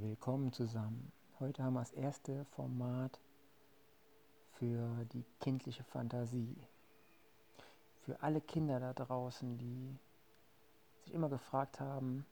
Willkommen 0.00 0.52
zusammen. 0.52 1.12
Heute 1.38 1.62
haben 1.62 1.74
wir 1.74 1.80
das 1.80 1.92
erste 1.92 2.44
Format 2.56 3.20
für 4.54 5.04
die 5.12 5.24
kindliche 5.38 5.84
Fantasie. 5.84 6.56
Für 8.00 8.20
alle 8.20 8.40
Kinder 8.40 8.80
da 8.80 8.92
draußen, 8.92 9.56
die 9.56 9.96
sich 11.04 11.14
immer 11.14 11.28
gefragt 11.28 11.78
haben, 11.78 12.26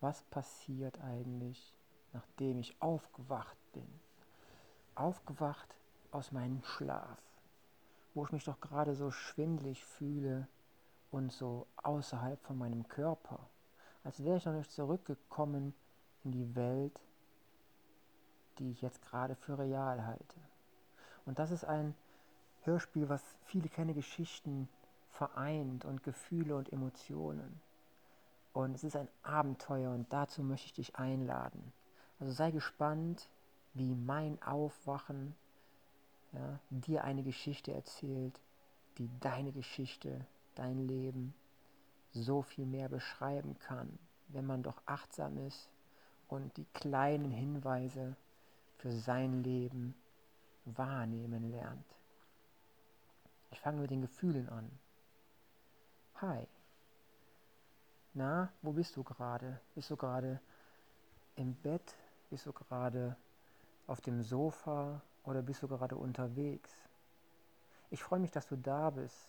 was 0.00 0.22
passiert 0.24 1.00
eigentlich, 1.00 1.74
nachdem 2.12 2.58
ich 2.58 2.76
aufgewacht 2.82 3.56
bin. 3.72 3.88
Aufgewacht 4.94 5.74
aus 6.10 6.30
meinem 6.30 6.62
Schlaf, 6.62 7.18
wo 8.12 8.26
ich 8.26 8.32
mich 8.32 8.44
doch 8.44 8.60
gerade 8.60 8.94
so 8.94 9.10
schwindlig 9.10 9.82
fühle 9.82 10.46
und 11.10 11.32
so 11.32 11.66
außerhalb 11.76 12.38
von 12.42 12.58
meinem 12.58 12.86
Körper, 12.86 13.48
als 14.04 14.22
wäre 14.22 14.36
ich 14.36 14.44
noch 14.44 14.52
nicht 14.52 14.70
zurückgekommen 14.70 15.72
die 16.32 16.54
Welt, 16.54 16.98
die 18.58 18.70
ich 18.70 18.82
jetzt 18.82 19.02
gerade 19.02 19.34
für 19.34 19.58
real 19.58 20.06
halte. 20.06 20.36
Und 21.24 21.38
das 21.38 21.50
ist 21.50 21.64
ein 21.64 21.94
Hörspiel, 22.62 23.08
was 23.08 23.22
viele 23.44 23.68
kleine 23.68 23.94
Geschichten 23.94 24.68
vereint 25.10 25.84
und 25.84 26.02
Gefühle 26.02 26.56
und 26.56 26.72
Emotionen. 26.72 27.60
Und 28.52 28.74
es 28.74 28.84
ist 28.84 28.96
ein 28.96 29.08
Abenteuer 29.22 29.92
und 29.92 30.12
dazu 30.12 30.42
möchte 30.42 30.66
ich 30.66 30.72
dich 30.72 30.96
einladen. 30.96 31.72
Also 32.18 32.32
sei 32.32 32.50
gespannt, 32.50 33.28
wie 33.74 33.94
mein 33.94 34.40
Aufwachen 34.42 35.34
ja, 36.32 36.58
dir 36.70 37.04
eine 37.04 37.22
Geschichte 37.22 37.72
erzählt, 37.72 38.40
die 38.98 39.10
deine 39.20 39.52
Geschichte, 39.52 40.26
dein 40.54 40.86
Leben 40.86 41.34
so 42.12 42.42
viel 42.42 42.64
mehr 42.64 42.88
beschreiben 42.88 43.58
kann, 43.58 43.98
wenn 44.28 44.46
man 44.46 44.62
doch 44.62 44.80
achtsam 44.86 45.36
ist 45.46 45.68
und 46.28 46.56
die 46.56 46.66
kleinen 46.74 47.30
Hinweise 47.30 48.16
für 48.78 48.90
sein 48.90 49.42
Leben 49.42 49.94
wahrnehmen 50.64 51.50
lernt. 51.50 51.84
Ich 53.50 53.60
fange 53.60 53.80
mit 53.80 53.90
den 53.90 54.02
Gefühlen 54.02 54.48
an. 54.48 54.70
Hi. 56.20 56.46
Na, 58.14 58.52
wo 58.62 58.72
bist 58.72 58.96
du 58.96 59.04
gerade? 59.04 59.60
Bist 59.74 59.90
du 59.90 59.96
gerade 59.96 60.40
im 61.36 61.54
Bett? 61.54 61.94
Bist 62.30 62.46
du 62.46 62.52
gerade 62.52 63.16
auf 63.86 64.00
dem 64.00 64.22
Sofa 64.22 65.00
oder 65.24 65.42
bist 65.42 65.62
du 65.62 65.68
gerade 65.68 65.96
unterwegs? 65.96 66.72
Ich 67.90 68.02
freue 68.02 68.18
mich, 68.18 68.32
dass 68.32 68.48
du 68.48 68.56
da 68.56 68.90
bist. 68.90 69.28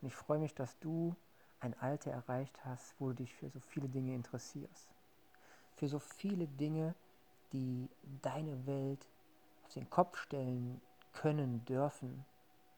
Und 0.00 0.08
ich 0.08 0.14
freue 0.14 0.38
mich, 0.38 0.54
dass 0.54 0.78
du 0.78 1.16
ein 1.60 1.78
Alter 1.80 2.12
erreicht 2.12 2.64
hast, 2.64 2.94
wo 2.98 3.08
du 3.08 3.14
dich 3.14 3.34
für 3.34 3.48
so 3.48 3.60
viele 3.60 3.88
Dinge 3.88 4.14
interessierst 4.14 4.91
für 5.82 5.88
so 5.88 5.98
viele 5.98 6.46
Dinge, 6.46 6.94
die 7.52 7.88
deine 8.22 8.68
Welt 8.68 9.04
auf 9.64 9.72
den 9.72 9.90
Kopf 9.90 10.16
stellen 10.16 10.80
können, 11.12 11.64
dürfen, 11.64 12.24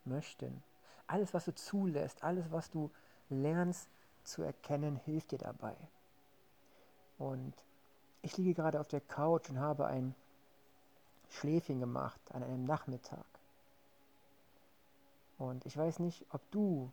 möchten. 0.07 0.63
Alles, 1.07 1.35
was 1.35 1.45
du 1.45 1.55
zulässt, 1.55 2.25
alles, 2.25 2.51
was 2.51 2.71
du 2.71 2.91
lernst 3.29 3.91
zu 4.23 4.41
erkennen, 4.41 4.97
hilft 4.97 5.33
dir 5.33 5.39
dabei. 5.39 5.77
Und 7.19 7.53
ich 8.23 8.39
liege 8.39 8.55
gerade 8.55 8.81
auf 8.81 8.89
der 8.89 9.03
Couch 9.03 9.51
und 9.51 9.59
habe 9.59 9.87
ein 9.87 10.15
Schläfchen 11.29 11.81
gemacht 11.81 12.23
an 12.33 12.43
einem 12.43 12.65
Nachmittag. 12.65 13.27
Und 15.37 15.67
ich 15.67 15.77
weiß 15.77 15.99
nicht, 15.99 16.25
ob 16.31 16.41
du 16.51 16.91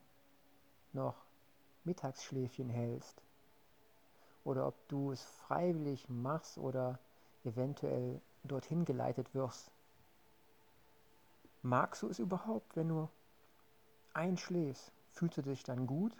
noch 0.91 1.15
Mittagsschläfchen 1.85 2.69
hältst 2.69 3.23
oder 4.43 4.67
ob 4.67 4.87
du 4.87 5.11
es 5.11 5.23
freiwillig 5.23 6.09
machst 6.09 6.57
oder 6.57 6.99
eventuell 7.43 8.21
dorthin 8.43 8.85
geleitet 8.85 9.33
wirst. 9.33 9.71
Magst 11.61 12.01
du 12.01 12.07
es 12.07 12.19
überhaupt, 12.19 12.75
wenn 12.75 12.89
du 12.89 13.09
einschläfst? 14.13 14.91
Fühlst 15.11 15.37
du 15.37 15.41
dich 15.43 15.63
dann 15.63 15.85
gut? 15.85 16.15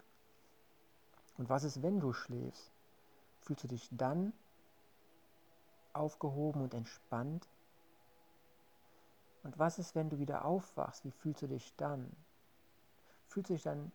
Und 1.36 1.48
was 1.48 1.64
ist, 1.64 1.82
wenn 1.82 1.98
du 1.98 2.12
schläfst? 2.12 2.70
Fühlst 3.40 3.64
du 3.64 3.68
dich 3.68 3.88
dann 3.90 4.32
aufgehoben 5.92 6.62
und 6.62 6.74
entspannt? 6.74 7.48
Und 9.42 9.58
was 9.58 9.78
ist, 9.78 9.94
wenn 9.94 10.10
du 10.10 10.18
wieder 10.18 10.44
aufwachst? 10.44 11.04
Wie 11.04 11.10
fühlst 11.10 11.42
du 11.42 11.48
dich 11.48 11.74
dann? 11.76 12.14
Fühlst 13.26 13.50
du 13.50 13.54
dich 13.54 13.62
dann 13.62 13.90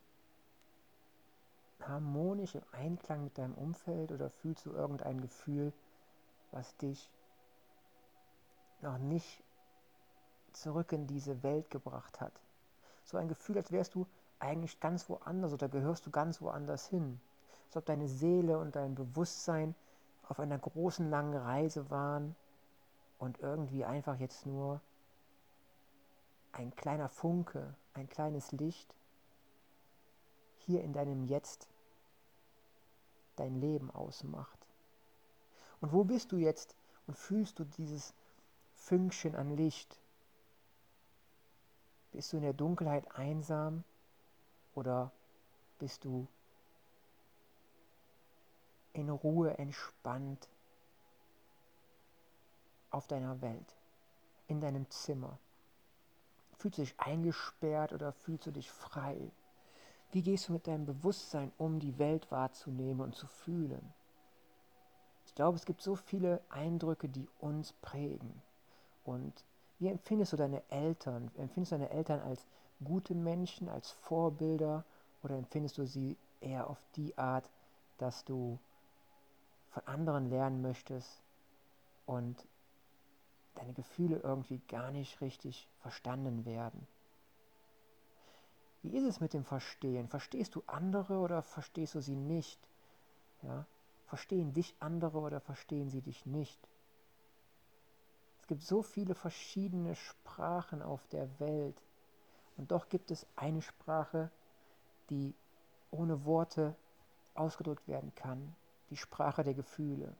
harmonisch 1.83 2.55
im 2.55 2.63
Einklang 2.71 3.23
mit 3.23 3.38
deinem 3.38 3.53
Umfeld 3.53 4.11
oder 4.11 4.29
fühlst 4.29 4.65
du 4.65 4.71
irgendein 4.71 5.21
Gefühl, 5.21 5.73
was 6.51 6.75
dich 6.77 7.11
noch 8.81 8.97
nicht 8.97 9.43
zurück 10.53 10.91
in 10.91 11.07
diese 11.07 11.43
Welt 11.43 11.69
gebracht 11.69 12.19
hat? 12.21 12.33
So 13.03 13.17
ein 13.17 13.27
Gefühl, 13.27 13.57
als 13.57 13.71
wärst 13.71 13.95
du 13.95 14.05
eigentlich 14.39 14.79
ganz 14.79 15.09
woanders 15.09 15.53
oder 15.53 15.69
gehörst 15.69 16.05
du 16.05 16.11
ganz 16.11 16.41
woanders 16.41 16.87
hin. 16.87 17.19
Als 17.67 17.77
ob 17.77 17.85
deine 17.85 18.07
Seele 18.07 18.57
und 18.57 18.75
dein 18.75 18.95
Bewusstsein 18.95 19.75
auf 20.27 20.39
einer 20.39 20.57
großen, 20.57 21.09
langen 21.09 21.35
Reise 21.35 21.89
waren 21.89 22.35
und 23.17 23.39
irgendwie 23.39 23.85
einfach 23.85 24.19
jetzt 24.19 24.45
nur 24.45 24.81
ein 26.51 26.75
kleiner 26.75 27.09
Funke, 27.09 27.75
ein 27.93 28.09
kleines 28.09 28.51
Licht 28.51 28.97
hier 30.67 30.83
in 30.83 30.94
deinem 30.94 31.23
Jetzt 31.23 31.67
dein 33.38 33.55
Leben 33.55 33.89
ausmacht. 33.89 34.59
Und 35.79 35.94
wo 35.94 36.03
bist 36.03 36.31
du 36.31 36.38
jetzt 36.38 36.75
und 37.07 37.16
fühlst 37.16 37.57
du 37.59 37.63
dieses 37.63 38.13
Fünkchen 38.75 39.35
an 39.35 39.55
Licht? 39.55 40.00
Bist 42.11 42.33
du 42.33 42.38
in 42.38 42.44
der 42.44 42.53
Dunkelheit 42.53 43.09
einsam 43.16 43.83
oder 44.75 45.11
bist 45.79 46.03
du 46.03 46.28
in 48.94 49.09
Ruhe 49.09 49.57
entspannt 49.57 50.49
auf 52.89 53.07
deiner 53.07 53.41
Welt, 53.41 53.75
in 54.47 54.59
deinem 54.59 54.89
Zimmer? 54.89 55.38
Fühlst 56.57 56.79
du 56.79 56.81
dich 56.81 56.99
eingesperrt 56.99 57.94
oder 57.94 58.11
fühlst 58.11 58.47
du 58.47 58.51
dich 58.51 58.69
frei? 58.72 59.31
Wie 60.12 60.22
gehst 60.22 60.47
du 60.47 60.53
mit 60.53 60.68
deinem 60.68 60.85
Bewusstsein 60.85 61.51
um, 61.57 61.79
die 61.79 61.97
Welt 62.00 62.31
wahrzunehmen 62.31 63.01
und 63.01 63.16
zu 63.16 63.28
fühlen? 63.28 63.94
Ich 65.25 65.35
glaube, 65.35 65.57
es 65.57 65.66
gibt 65.66 65.81
so 65.81 65.95
viele 65.95 66.41
Eindrücke, 66.50 67.09
die 67.09 67.28
uns 67.40 67.73
prägen. 67.73 68.41
Und 69.03 69.44
wie 69.79 69.90
empfindest 69.90 70.34
du 70.34 70.38
deine 70.38 70.63
Eltern? 70.69 71.29
Empfindest 71.38 71.73
du 71.73 71.75
deine 71.78 71.90
Eltern 71.90 72.22
als 72.22 72.47
gute 72.84 73.13
Menschen, 73.13 73.67
als 73.69 73.91
Vorbilder 73.91 74.85
oder 75.23 75.38
empfindest 75.38 75.78
du 75.78 75.85
sie 75.85 76.17
eher 76.40 76.69
auf 76.69 76.81
die 76.96 77.17
Art, 77.17 77.50
dass 77.97 78.23
du 78.23 78.57
von 79.69 79.84
anderen 79.85 80.29
lernen 80.29 80.62
möchtest 80.62 81.22
und 82.06 82.47
deine 83.56 83.73
Gefühle 83.73 84.17
irgendwie 84.17 84.62
gar 84.67 84.91
nicht 84.91 85.19
richtig 85.22 85.67
verstanden 85.81 86.46
werden? 86.46 86.88
Wie 88.87 88.95
ist 88.95 89.03
es 89.03 89.19
mit 89.19 89.33
dem 89.33 89.43
Verstehen? 89.43 90.07
Verstehst 90.07 90.55
du 90.55 90.63
andere 90.65 91.17
oder 91.17 91.41
verstehst 91.41 91.93
du 91.95 91.99
sie 91.99 92.15
nicht? 92.15 92.57
Ja? 93.41 93.65
Verstehen 94.05 94.53
dich 94.53 94.77
andere 94.79 95.19
oder 95.19 95.41
verstehen 95.41 95.89
sie 95.89 96.01
dich 96.01 96.25
nicht? 96.25 96.57
Es 98.39 98.47
gibt 98.47 98.61
so 98.61 98.81
viele 98.81 99.13
verschiedene 99.13 99.93
Sprachen 99.93 100.81
auf 100.81 101.05
der 101.07 101.27
Welt 101.41 101.75
und 102.55 102.71
doch 102.71 102.87
gibt 102.87 103.11
es 103.11 103.27
eine 103.35 103.61
Sprache, 103.61 104.31
die 105.09 105.35
ohne 105.91 106.23
Worte 106.23 106.73
ausgedrückt 107.33 107.89
werden 107.89 108.15
kann. 108.15 108.55
Die 108.89 108.95
Sprache 108.95 109.43
der 109.43 109.53
Gefühle, 109.53 110.15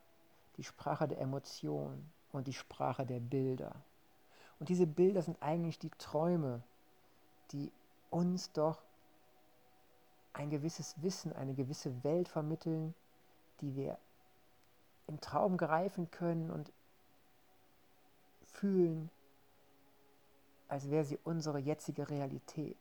die 0.57 0.66
Sprache 0.66 1.07
der 1.07 1.22
Emotionen 1.22 2.11
und 2.34 2.47
die 2.47 2.53
Sprache 2.53 3.05
der 3.05 3.22
Bilder. 3.22 3.73
Und 4.59 4.67
diese 4.67 4.87
Bilder 4.87 5.22
sind 5.22 5.41
eigentlich 5.41 5.79
die 5.79 5.91
Träume, 5.91 6.61
die 7.53 7.72
uns 8.09 8.52
doch 8.52 8.82
ein 10.34 10.50
gewisses 10.50 10.96
Wissen, 11.02 11.34
eine 11.34 11.54
gewisse 11.54 12.04
Welt 12.04 12.28
vermitteln, 12.28 12.94
die 13.62 13.76
wir 13.76 13.98
im 15.08 15.20
Traum 15.20 15.58
greifen 15.58 16.12
können 16.12 16.52
und 16.52 16.72
fühlen, 18.46 19.09
als 20.68 20.90
wäre 20.90 21.06
sie 21.06 21.20
unsere 21.24 21.59
jetzige 21.59 22.09
Realität. 22.09 22.78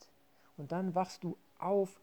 Und 0.56 0.72
dann 0.72 0.94
wachst 0.94 1.24
du 1.24 1.36
auf 1.58 2.00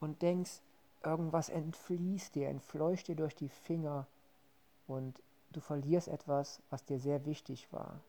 und 0.00 0.22
denkst, 0.22 0.60
irgendwas 1.02 1.48
entfließt 1.48 2.34
dir, 2.34 2.48
entfleucht 2.48 3.08
dir 3.08 3.16
durch 3.16 3.34
die 3.34 3.48
Finger 3.48 4.06
und 4.86 5.20
du 5.52 5.60
verlierst 5.60 6.08
etwas, 6.08 6.60
was 6.70 6.84
dir 6.84 6.98
sehr 6.98 7.24
wichtig 7.26 7.72
war. 7.72 8.00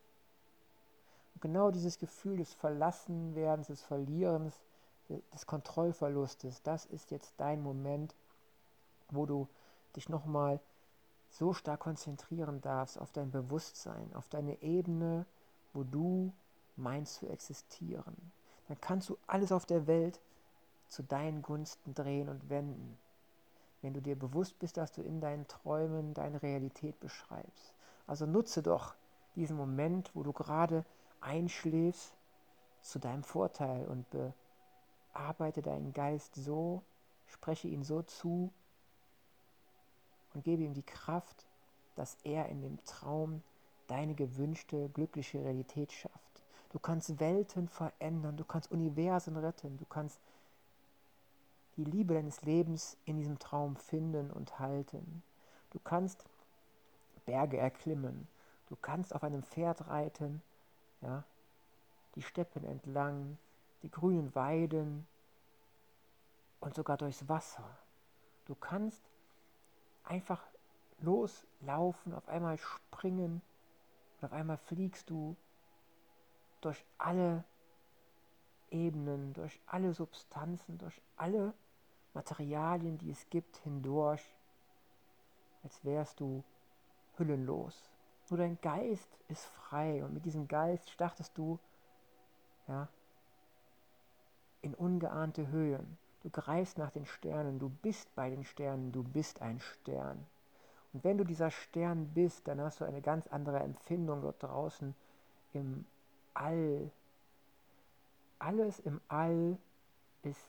Genau 1.41 1.71
dieses 1.71 1.99
Gefühl 1.99 2.37
des 2.37 2.53
Verlassenwerdens, 2.53 3.67
des 3.67 3.81
Verlierens, 3.81 4.59
des 5.09 5.45
Kontrollverlustes, 5.45 6.63
das 6.63 6.85
ist 6.85 7.11
jetzt 7.11 7.33
dein 7.37 7.61
Moment, 7.61 8.15
wo 9.09 9.25
du 9.25 9.47
dich 9.95 10.09
nochmal 10.09 10.59
so 11.29 11.53
stark 11.53 11.81
konzentrieren 11.81 12.61
darfst 12.61 12.99
auf 12.99 13.11
dein 13.11 13.29
Bewusstsein, 13.29 14.13
auf 14.15 14.29
deine 14.29 14.61
Ebene, 14.61 15.25
wo 15.73 15.83
du 15.83 16.33
meinst 16.77 17.15
zu 17.15 17.27
existieren, 17.27 18.15
dann 18.67 18.79
kannst 18.81 19.09
du 19.09 19.17
alles 19.27 19.51
auf 19.51 19.65
der 19.65 19.87
Welt 19.87 20.19
zu 20.87 21.03
deinen 21.03 21.41
Gunsten 21.41 21.93
drehen 21.93 22.29
und 22.29 22.49
wenden. 22.49 22.97
Wenn 23.81 23.93
du 23.93 24.01
dir 24.01 24.17
bewusst 24.17 24.57
bist, 24.59 24.77
dass 24.77 24.91
du 24.91 25.01
in 25.01 25.21
deinen 25.21 25.47
Träumen 25.47 26.13
deine 26.13 26.41
Realität 26.41 26.99
beschreibst. 26.99 27.73
Also 28.07 28.25
nutze 28.25 28.63
doch 28.63 28.95
diesen 29.35 29.57
Moment, 29.57 30.11
wo 30.15 30.23
du 30.23 30.31
gerade 30.31 30.85
einschläfst, 31.21 32.13
zu 32.81 32.99
deinem 32.99 33.23
Vorteil 33.23 33.87
und 33.87 34.05
bearbeite 35.13 35.61
deinen 35.61 35.91
Geist 35.93 36.35
so, 36.35 36.83
spreche 37.25 37.67
ihn 37.67 37.83
so 37.83 38.03
zu 38.03 38.51
und 40.33 40.43
gebe 40.43 40.63
ihm 40.63 40.73
die 40.73 40.83
Kraft, 40.83 41.45
dass 41.95 42.17
er 42.23 42.47
in 42.49 42.61
dem 42.61 42.83
Traum 42.85 43.41
deine 43.87 44.13
gewünschte, 44.13 44.89
glückliche 44.89 45.39
Realität 45.39 45.91
schafft. 45.91 46.43
Du 46.71 46.79
kannst 46.79 47.19
Welten 47.19 47.67
verändern, 47.67 48.37
du 48.37 48.43
kannst 48.43 48.71
Universen 48.71 49.37
retten, 49.37 49.77
du 49.77 49.85
kannst 49.85 50.19
die 51.77 51.85
Liebe 51.85 52.13
deines 52.13 52.41
Lebens 52.41 52.97
in 53.05 53.17
diesem 53.17 53.39
Traum 53.39 53.75
finden 53.75 54.31
und 54.31 54.59
halten. 54.59 55.23
Du 55.71 55.79
kannst 55.79 56.25
Berge 57.25 57.57
erklimmen, 57.57 58.27
du 58.67 58.75
kannst 58.75 59.13
auf 59.13 59.23
einem 59.23 59.43
Pferd 59.43 59.87
reiten, 59.87 60.41
ja, 61.05 61.23
die 62.15 62.21
Steppen 62.21 62.63
entlang, 62.63 63.37
die 63.83 63.91
grünen 63.91 64.33
Weiden 64.35 65.05
und 66.59 66.73
sogar 66.73 66.97
durchs 66.97 67.27
Wasser. 67.29 67.63
Du 68.45 68.55
kannst 68.55 69.01
einfach 70.03 70.41
loslaufen, 70.99 72.13
auf 72.13 72.27
einmal 72.27 72.57
springen 72.57 73.41
und 74.17 74.25
auf 74.25 74.33
einmal 74.33 74.57
fliegst 74.57 75.09
du 75.09 75.35
durch 76.61 76.83
alle 76.97 77.43
Ebenen, 78.71 79.33
durch 79.33 79.59
alle 79.67 79.93
Substanzen, 79.93 80.77
durch 80.77 80.99
alle 81.15 81.53
Materialien, 82.13 82.97
die 82.97 83.11
es 83.11 83.29
gibt, 83.29 83.57
hindurch, 83.57 84.23
als 85.63 85.83
wärst 85.83 86.19
du 86.19 86.43
hüllenlos. 87.17 87.94
Nur 88.29 88.39
dein 88.39 88.59
Geist 88.61 89.07
ist 89.29 89.45
frei 89.45 90.03
und 90.03 90.13
mit 90.13 90.25
diesem 90.25 90.47
Geist 90.47 90.89
startest 90.89 91.37
du 91.37 91.59
ja, 92.67 92.87
in 94.61 94.73
ungeahnte 94.73 95.47
Höhen. 95.47 95.97
Du 96.23 96.29
greifst 96.31 96.79
nach 96.79 96.89
den 96.89 97.05
Sternen, 97.05 97.59
du 97.59 97.69
bist 97.69 98.13
bei 98.15 98.31
den 98.31 98.43
Sternen, 98.43 98.91
du 98.91 99.03
bist 99.03 99.41
ein 99.41 99.59
Stern. 99.59 100.25
Und 100.91 101.03
wenn 101.03 101.17
du 101.17 101.23
dieser 101.23 101.51
Stern 101.51 102.07
bist, 102.13 102.47
dann 102.47 102.59
hast 102.61 102.81
du 102.81 102.85
eine 102.85 103.01
ganz 103.01 103.27
andere 103.27 103.59
Empfindung 103.59 104.21
dort 104.21 104.41
draußen 104.41 104.95
im 105.53 105.85
All. 106.33 106.89
Alles 108.39 108.79
im 108.79 108.99
All 109.07 109.57
ist 110.23 110.41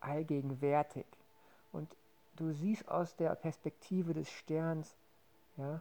allgegenwärtig. 0.00 1.06
Und 1.70 1.94
du 2.36 2.52
siehst 2.52 2.88
aus 2.88 3.14
der 3.14 3.34
Perspektive 3.36 4.12
des 4.12 4.28
Sterns, 4.30 4.96
ja, 5.56 5.80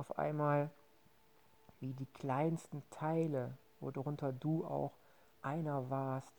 auf 0.00 0.18
einmal 0.18 0.70
wie 1.78 1.92
die 1.92 2.06
kleinsten 2.06 2.82
Teile, 2.90 3.56
worunter 3.80 4.32
du 4.32 4.64
auch 4.64 4.92
einer 5.42 5.88
warst, 5.90 6.32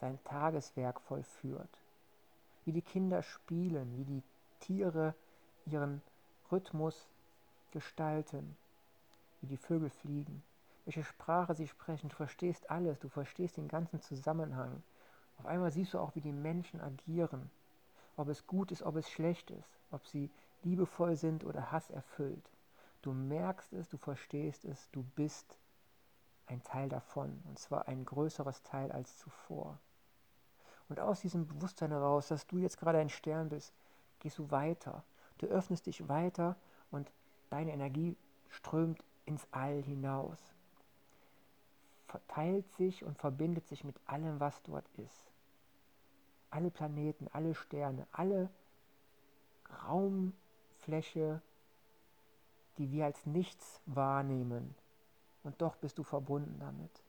sein 0.00 0.18
Tageswerk 0.24 1.00
vollführt. 1.00 1.78
Wie 2.64 2.72
die 2.72 2.82
Kinder 2.82 3.22
spielen, 3.22 3.96
wie 3.96 4.04
die 4.04 4.22
Tiere 4.60 5.14
ihren 5.66 6.02
Rhythmus 6.50 7.08
gestalten, 7.70 8.56
wie 9.40 9.46
die 9.46 9.56
Vögel 9.56 9.90
fliegen, 9.90 10.42
welche 10.84 11.04
Sprache 11.04 11.54
sie 11.54 11.68
sprechen. 11.68 12.08
Du 12.08 12.16
verstehst 12.16 12.70
alles, 12.70 12.98
du 12.98 13.08
verstehst 13.08 13.56
den 13.56 13.68
ganzen 13.68 14.00
Zusammenhang. 14.00 14.82
Auf 15.38 15.46
einmal 15.46 15.70
siehst 15.70 15.94
du 15.94 15.98
auch, 15.98 16.14
wie 16.14 16.20
die 16.20 16.32
Menschen 16.32 16.80
agieren, 16.80 17.50
ob 18.16 18.28
es 18.28 18.46
gut 18.46 18.72
ist, 18.72 18.82
ob 18.82 18.96
es 18.96 19.08
schlecht 19.10 19.50
ist, 19.50 19.78
ob 19.90 20.06
sie 20.06 20.30
liebevoll 20.62 21.16
sind 21.16 21.44
oder 21.44 21.72
hasserfüllt. 21.72 22.53
Du 23.04 23.12
merkst 23.12 23.70
es, 23.74 23.90
du 23.90 23.98
verstehst 23.98 24.64
es, 24.64 24.90
du 24.90 25.02
bist 25.02 25.58
ein 26.46 26.62
Teil 26.62 26.88
davon, 26.88 27.38
und 27.46 27.58
zwar 27.58 27.86
ein 27.86 28.02
größeres 28.06 28.62
Teil 28.62 28.90
als 28.92 29.18
zuvor. 29.18 29.78
Und 30.88 30.98
aus 30.98 31.20
diesem 31.20 31.46
Bewusstsein 31.46 31.90
heraus, 31.90 32.28
dass 32.28 32.46
du 32.46 32.56
jetzt 32.56 32.78
gerade 32.78 32.96
ein 32.96 33.10
Stern 33.10 33.50
bist, 33.50 33.74
gehst 34.20 34.38
du 34.38 34.50
weiter. 34.50 35.04
Du 35.36 35.46
öffnest 35.48 35.84
dich 35.84 36.08
weiter 36.08 36.56
und 36.90 37.12
deine 37.50 37.72
Energie 37.72 38.16
strömt 38.48 39.04
ins 39.26 39.46
All 39.50 39.82
hinaus. 39.82 40.38
Verteilt 42.06 42.72
sich 42.72 43.04
und 43.04 43.18
verbindet 43.18 43.66
sich 43.68 43.84
mit 43.84 44.00
allem, 44.06 44.40
was 44.40 44.62
dort 44.62 44.88
ist. 44.96 45.30
Alle 46.48 46.70
Planeten, 46.70 47.28
alle 47.34 47.54
Sterne, 47.54 48.06
alle 48.12 48.48
Raumfläche, 49.86 51.42
die 52.78 52.90
wir 52.90 53.04
als 53.04 53.26
nichts 53.26 53.80
wahrnehmen. 53.86 54.74
Und 55.42 55.60
doch 55.60 55.76
bist 55.76 55.98
du 55.98 56.02
verbunden 56.02 56.56
damit. 56.58 57.02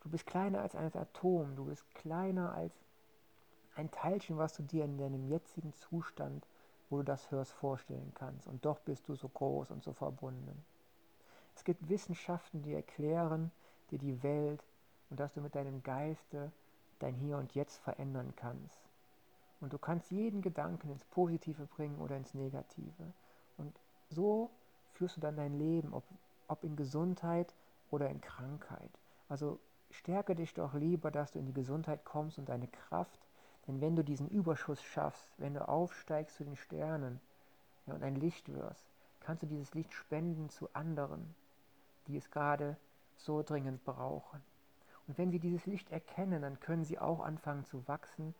Du 0.00 0.10
bist 0.10 0.26
kleiner 0.26 0.62
als 0.62 0.74
ein 0.74 0.94
Atom, 0.94 1.56
du 1.56 1.66
bist 1.66 1.84
kleiner 1.94 2.52
als 2.52 2.72
ein 3.74 3.90
Teilchen, 3.90 4.38
was 4.38 4.54
du 4.54 4.62
dir 4.62 4.84
in 4.84 4.98
deinem 4.98 5.28
jetzigen 5.28 5.72
Zustand, 5.74 6.46
wo 6.88 6.98
du 6.98 7.04
das 7.04 7.30
hörst, 7.30 7.52
vorstellen 7.52 8.12
kannst. 8.14 8.46
Und 8.46 8.64
doch 8.64 8.80
bist 8.80 9.08
du 9.08 9.14
so 9.14 9.28
groß 9.28 9.70
und 9.70 9.82
so 9.82 9.92
verbunden. 9.92 10.64
Es 11.54 11.64
gibt 11.64 11.88
Wissenschaften, 11.88 12.62
die 12.62 12.74
erklären 12.74 13.50
dir 13.90 13.98
die 13.98 14.22
Welt 14.22 14.62
und 15.10 15.18
dass 15.20 15.34
du 15.34 15.40
mit 15.40 15.54
deinem 15.54 15.82
Geiste 15.82 16.52
dein 16.98 17.14
Hier 17.14 17.36
und 17.36 17.54
Jetzt 17.54 17.78
verändern 17.78 18.32
kannst. 18.36 18.87
Und 19.60 19.72
du 19.72 19.78
kannst 19.78 20.10
jeden 20.10 20.40
Gedanken 20.40 20.90
ins 20.90 21.04
Positive 21.04 21.66
bringen 21.66 21.98
oder 21.98 22.16
ins 22.16 22.34
Negative. 22.34 23.12
Und 23.56 23.78
so 24.08 24.50
führst 24.92 25.16
du 25.16 25.20
dann 25.20 25.36
dein 25.36 25.58
Leben, 25.58 25.92
ob, 25.92 26.04
ob 26.46 26.62
in 26.64 26.76
Gesundheit 26.76 27.54
oder 27.90 28.08
in 28.08 28.20
Krankheit. 28.20 28.90
Also 29.28 29.58
stärke 29.90 30.34
dich 30.34 30.54
doch 30.54 30.74
lieber, 30.74 31.10
dass 31.10 31.32
du 31.32 31.38
in 31.38 31.46
die 31.46 31.54
Gesundheit 31.54 32.04
kommst 32.04 32.38
und 32.38 32.48
deine 32.48 32.68
Kraft. 32.68 33.18
Denn 33.66 33.80
wenn 33.80 33.96
du 33.96 34.04
diesen 34.04 34.28
Überschuss 34.28 34.82
schaffst, 34.82 35.28
wenn 35.38 35.54
du 35.54 35.68
aufsteigst 35.68 36.36
zu 36.36 36.44
den 36.44 36.56
Sternen 36.56 37.20
ja, 37.86 37.94
und 37.94 38.02
ein 38.02 38.16
Licht 38.16 38.52
wirst, 38.52 38.86
kannst 39.20 39.42
du 39.42 39.46
dieses 39.46 39.74
Licht 39.74 39.92
spenden 39.92 40.48
zu 40.48 40.68
anderen, 40.72 41.34
die 42.06 42.16
es 42.16 42.30
gerade 42.30 42.76
so 43.16 43.42
dringend 43.42 43.84
brauchen. 43.84 44.40
Und 45.06 45.18
wenn 45.18 45.30
sie 45.30 45.40
dieses 45.40 45.66
Licht 45.66 45.90
erkennen, 45.90 46.42
dann 46.42 46.60
können 46.60 46.84
sie 46.84 46.98
auch 46.98 47.20
anfangen 47.20 47.64
zu 47.64 47.86
wachsen 47.88 48.34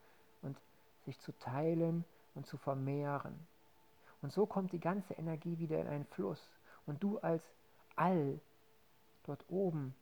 sich 1.08 1.18
zu 1.20 1.32
teilen 1.38 2.04
und 2.34 2.46
zu 2.46 2.58
vermehren. 2.58 3.34
Und 4.20 4.30
so 4.30 4.44
kommt 4.44 4.72
die 4.72 4.80
ganze 4.80 5.14
Energie 5.14 5.58
wieder 5.58 5.80
in 5.80 5.88
einen 5.88 6.04
Fluss. 6.04 6.50
Und 6.86 7.02
du 7.02 7.18
als 7.18 7.42
All 7.96 8.38
dort 9.24 9.44
oben 9.48 9.94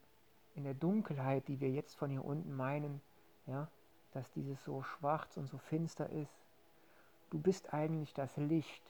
in 0.54 0.64
der 0.64 0.74
Dunkelheit, 0.74 1.46
die 1.48 1.60
wir 1.60 1.70
jetzt 1.70 1.94
von 1.94 2.10
hier 2.10 2.24
unten 2.24 2.54
meinen, 2.54 3.00
ja, 3.46 3.68
dass 4.12 4.30
dieses 4.32 4.62
so 4.64 4.82
schwarz 4.82 5.36
und 5.36 5.46
so 5.46 5.58
finster 5.58 6.10
ist, 6.10 6.32
du 7.30 7.38
bist 7.38 7.72
eigentlich 7.72 8.12
das 8.14 8.36
Licht. 8.36 8.82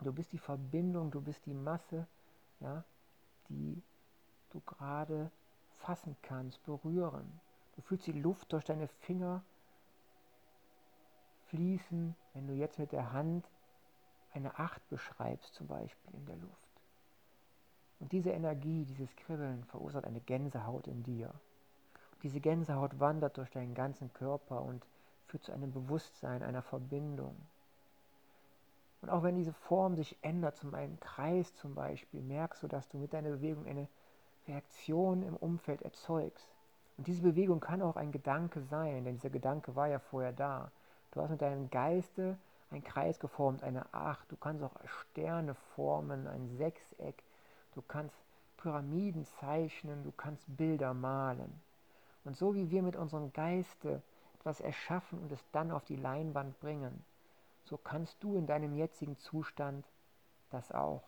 Du 0.00 0.12
bist 0.12 0.32
die 0.32 0.38
Verbindung, 0.38 1.10
du 1.10 1.20
bist 1.20 1.44
die 1.46 1.54
Masse, 1.54 2.06
ja, 2.60 2.84
die 3.48 3.82
du 4.50 4.60
gerade 4.60 5.32
fassen 5.78 6.16
kannst, 6.22 6.64
berühren. 6.64 7.40
Du 7.74 7.82
fühlst 7.82 8.06
die 8.06 8.12
Luft 8.12 8.52
durch 8.52 8.64
deine 8.64 8.86
Finger 8.86 9.42
fließen, 11.48 12.14
wenn 12.34 12.46
du 12.46 12.54
jetzt 12.54 12.78
mit 12.78 12.92
der 12.92 13.12
Hand 13.12 13.48
eine 14.32 14.58
Acht 14.58 14.86
beschreibst, 14.88 15.54
zum 15.54 15.66
Beispiel 15.66 16.14
in 16.14 16.26
der 16.26 16.36
Luft. 16.36 16.68
Und 18.00 18.12
diese 18.12 18.30
Energie, 18.30 18.84
dieses 18.84 19.14
Kribbeln 19.16 19.64
verursacht 19.64 20.04
eine 20.04 20.20
Gänsehaut 20.20 20.86
in 20.86 21.02
dir. 21.02 21.28
Und 22.12 22.22
diese 22.22 22.40
Gänsehaut 22.40 23.00
wandert 23.00 23.36
durch 23.36 23.50
deinen 23.50 23.74
ganzen 23.74 24.12
Körper 24.12 24.62
und 24.62 24.86
führt 25.26 25.42
zu 25.42 25.52
einem 25.52 25.72
Bewusstsein, 25.72 26.42
einer 26.42 26.62
Verbindung. 26.62 27.36
Und 29.00 29.10
auch 29.10 29.22
wenn 29.22 29.36
diese 29.36 29.52
Form 29.52 29.94
sich 29.94 30.16
ändert, 30.22 30.56
zum 30.56 30.74
einen 30.74 30.98
Kreis 31.00 31.54
zum 31.56 31.74
Beispiel, 31.74 32.20
merkst 32.20 32.62
du, 32.62 32.68
dass 32.68 32.88
du 32.88 32.98
mit 32.98 33.12
deiner 33.12 33.30
Bewegung 33.30 33.66
eine 33.66 33.88
Reaktion 34.46 35.22
im 35.22 35.36
Umfeld 35.36 35.82
erzeugst. 35.82 36.48
Und 36.96 37.06
diese 37.06 37.22
Bewegung 37.22 37.60
kann 37.60 37.82
auch 37.82 37.96
ein 37.96 38.10
Gedanke 38.10 38.60
sein, 38.62 39.04
denn 39.04 39.14
dieser 39.14 39.30
Gedanke 39.30 39.76
war 39.76 39.86
ja 39.88 40.00
vorher 40.00 40.32
da. 40.32 40.72
Du 41.12 41.22
hast 41.22 41.30
mit 41.30 41.42
deinem 41.42 41.70
Geiste 41.70 42.36
einen 42.70 42.84
Kreis 42.84 43.18
geformt, 43.18 43.62
eine 43.62 43.92
Acht. 43.94 44.30
Du 44.30 44.36
kannst 44.36 44.62
auch 44.62 44.74
Sterne 44.86 45.54
formen, 45.74 46.26
ein 46.26 46.48
Sechseck. 46.56 47.22
Du 47.74 47.82
kannst 47.82 48.14
Pyramiden 48.58 49.24
zeichnen, 49.24 50.04
du 50.04 50.12
kannst 50.12 50.44
Bilder 50.56 50.92
malen. 50.94 51.60
Und 52.24 52.36
so 52.36 52.54
wie 52.54 52.70
wir 52.70 52.82
mit 52.82 52.96
unserem 52.96 53.32
Geiste 53.32 54.02
etwas 54.38 54.60
erschaffen 54.60 55.18
und 55.20 55.32
es 55.32 55.42
dann 55.52 55.70
auf 55.70 55.84
die 55.84 55.96
Leinwand 55.96 56.58
bringen, 56.60 57.04
so 57.64 57.76
kannst 57.76 58.22
du 58.22 58.36
in 58.36 58.46
deinem 58.46 58.74
jetzigen 58.76 59.16
Zustand 59.18 59.86
das 60.50 60.72
auch. 60.72 61.02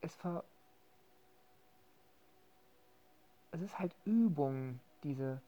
Es, 0.00 0.14
ver 0.14 0.44
es 3.50 3.60
ist 3.60 3.78
halt 3.78 3.94
Übung, 4.04 4.80
diese 5.02 5.40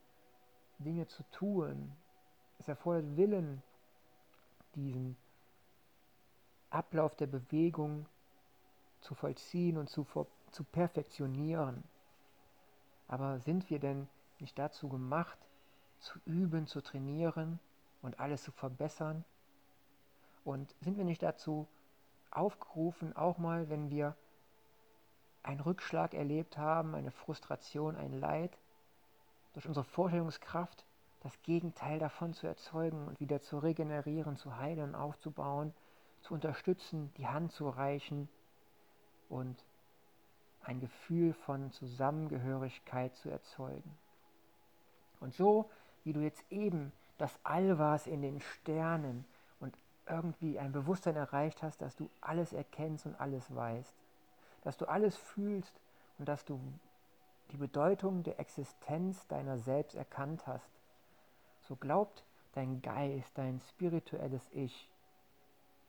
Dinge 0.79 1.07
zu 1.07 1.23
tun. 1.31 1.91
Es 2.61 2.67
erfordert 2.67 3.17
Willen, 3.17 3.63
diesen 4.75 5.17
Ablauf 6.69 7.15
der 7.15 7.25
Bewegung 7.25 8.05
zu 8.99 9.15
vollziehen 9.15 9.79
und 9.79 9.89
zu, 9.89 10.05
zu 10.51 10.63
perfektionieren. 10.65 11.83
Aber 13.07 13.39
sind 13.39 13.71
wir 13.71 13.79
denn 13.79 14.07
nicht 14.37 14.59
dazu 14.59 14.89
gemacht, 14.89 15.39
zu 16.01 16.19
üben, 16.25 16.67
zu 16.67 16.81
trainieren 16.81 17.59
und 18.03 18.19
alles 18.19 18.43
zu 18.43 18.51
verbessern? 18.51 19.25
Und 20.43 20.75
sind 20.81 20.97
wir 20.97 21.03
nicht 21.03 21.23
dazu 21.23 21.67
aufgerufen, 22.29 23.15
auch 23.15 23.39
mal, 23.39 23.69
wenn 23.69 23.89
wir 23.89 24.15
einen 25.41 25.61
Rückschlag 25.61 26.13
erlebt 26.13 26.59
haben, 26.59 26.93
eine 26.93 27.09
Frustration, 27.09 27.95
ein 27.95 28.13
Leid, 28.13 28.55
durch 29.53 29.67
unsere 29.67 29.83
Vorstellungskraft 29.83 30.85
das 31.21 31.41
Gegenteil 31.43 31.99
davon 31.99 32.33
zu 32.33 32.47
erzeugen 32.47 33.07
und 33.07 33.19
wieder 33.19 33.41
zu 33.41 33.59
regenerieren, 33.59 34.37
zu 34.37 34.57
heilen, 34.57 34.95
aufzubauen, 34.95 35.73
zu 36.21 36.33
unterstützen, 36.33 37.11
die 37.17 37.27
Hand 37.27 37.51
zu 37.51 37.69
reichen 37.69 38.27
und 39.29 39.63
ein 40.63 40.79
Gefühl 40.79 41.33
von 41.33 41.71
Zusammengehörigkeit 41.71 43.15
zu 43.15 43.29
erzeugen. 43.29 43.97
Und 45.19 45.33
so, 45.33 45.69
wie 46.03 46.13
du 46.13 46.19
jetzt 46.21 46.43
eben 46.51 46.91
das 47.17 47.39
All 47.43 47.77
warst 47.77 48.07
in 48.07 48.21
den 48.21 48.39
Sternen 48.41 49.25
und 49.59 49.77
irgendwie 50.07 50.59
ein 50.59 50.71
Bewusstsein 50.71 51.15
erreicht 51.15 51.61
hast, 51.61 51.81
dass 51.81 51.95
du 51.95 52.09
alles 52.19 52.53
erkennst 52.53 53.05
und 53.05 53.19
alles 53.19 53.53
weißt, 53.55 53.93
dass 54.63 54.77
du 54.77 54.85
alles 54.85 55.15
fühlst 55.15 55.79
und 56.17 56.27
dass 56.27 56.45
du 56.45 56.59
die 57.51 57.57
Bedeutung 57.57 58.23
der 58.23 58.39
Existenz 58.39 59.27
deiner 59.27 59.57
selbst 59.59 59.95
erkannt 59.95 60.47
hast, 60.47 60.80
so 61.67 61.75
glaubt 61.75 62.23
dein 62.53 62.81
Geist, 62.81 63.31
dein 63.35 63.59
spirituelles 63.69 64.43
Ich, 64.51 64.89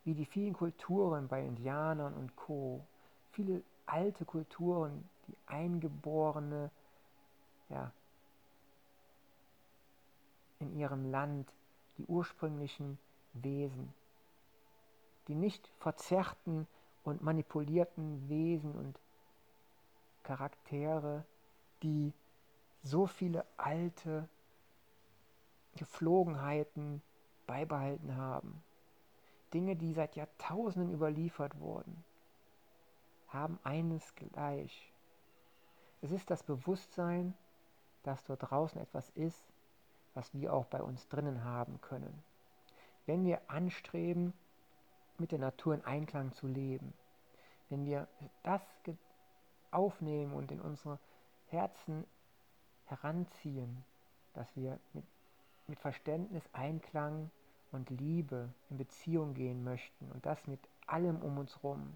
wie 0.05 0.15
die 0.15 0.27
vielen 0.27 0.53
Kulturen 0.53 1.29
bei 1.29 1.45
Indianern 1.45 2.15
und 2.15 2.37
Co., 2.37 2.85
viele 3.33 3.63
alte 3.87 4.25
Kulturen, 4.25 5.09
die 5.27 5.37
eingeborene, 5.47 6.71
ja, 7.69 7.93
in 10.59 10.77
ihrem 10.77 11.11
Land, 11.11 11.53
die 11.99 12.05
ursprünglichen 12.07 12.99
Wesen, 13.33 13.93
die 15.29 15.35
nicht 15.35 15.69
verzerrten 15.79 16.67
und 17.05 17.23
manipulierten 17.23 18.29
Wesen 18.29 18.73
und 18.73 18.99
Charaktere, 20.23 21.25
die 21.83 22.13
so 22.85 23.07
viele 23.07 23.45
alte 23.57 24.29
Geflogenheiten 25.77 27.03
beibehalten 27.47 28.17
haben. 28.17 28.63
Dinge, 29.53 29.77
die 29.77 29.93
seit 29.93 30.17
Jahrtausenden 30.17 30.93
überliefert 30.93 31.59
wurden, 31.59 32.05
haben 33.29 33.59
eines 33.65 34.15
gleich. 34.15 34.93
Es 36.01 36.11
ist 36.11 36.31
das 36.31 36.43
Bewusstsein, 36.43 37.35
dass 38.03 38.25
dort 38.25 38.51
draußen 38.51 38.81
etwas 38.81 39.11
ist, 39.11 39.45
was 40.15 40.33
wir 40.35 40.53
auch 40.53 40.67
bei 40.67 40.83
uns 40.83 41.09
drinnen 41.09 41.45
haben 41.45 41.81
können. 41.81 42.23
Wenn 43.07 43.25
wir 43.25 43.41
anstreben, 43.49 44.33
mit 45.19 45.33
der 45.33 45.39
Natur 45.39 45.75
in 45.75 45.85
Einklang 45.85 46.33
zu 46.33 46.47
leben, 46.47 46.93
wenn 47.69 47.85
wir 47.85 48.09
das 48.43 48.63
aufnehmen 49.71 50.35
und 50.35 50.51
in 50.51 50.61
unsere 50.61 50.99
Herzen 51.47 52.05
heranziehen, 52.87 53.85
dass 54.35 54.55
wir 54.57 54.79
mit, 54.93 55.05
mit 55.67 55.79
Verständnis, 55.79 56.43
Einklang 56.53 57.31
und 57.71 57.91
Liebe 57.91 58.49
in 58.71 58.77
Beziehung 58.77 59.35
gehen 59.35 59.65
möchten 59.65 60.11
und 60.13 60.27
das 60.27 60.47
mit 60.47 60.61
allem 60.87 61.23
um 61.23 61.39
uns 61.39 61.57
herum, 61.57 61.93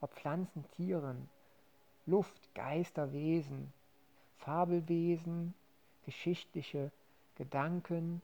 ob 0.00 0.14
Pflanzen, 0.14 0.64
Tieren, 0.72 1.28
Luft, 2.06 2.54
Geister, 2.54 3.12
Wesen, 3.12 3.72
Fabelwesen, 4.38 5.54
geschichtliche 6.04 6.90
Gedanken, 7.34 8.22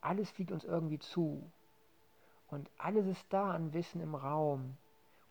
alles 0.00 0.30
fliegt 0.30 0.52
uns 0.52 0.64
irgendwie 0.64 0.98
zu. 0.98 1.42
Und 2.48 2.70
alles 2.78 3.06
ist 3.06 3.26
da 3.30 3.50
an 3.50 3.72
Wissen 3.72 4.00
im 4.00 4.14
Raum. 4.14 4.76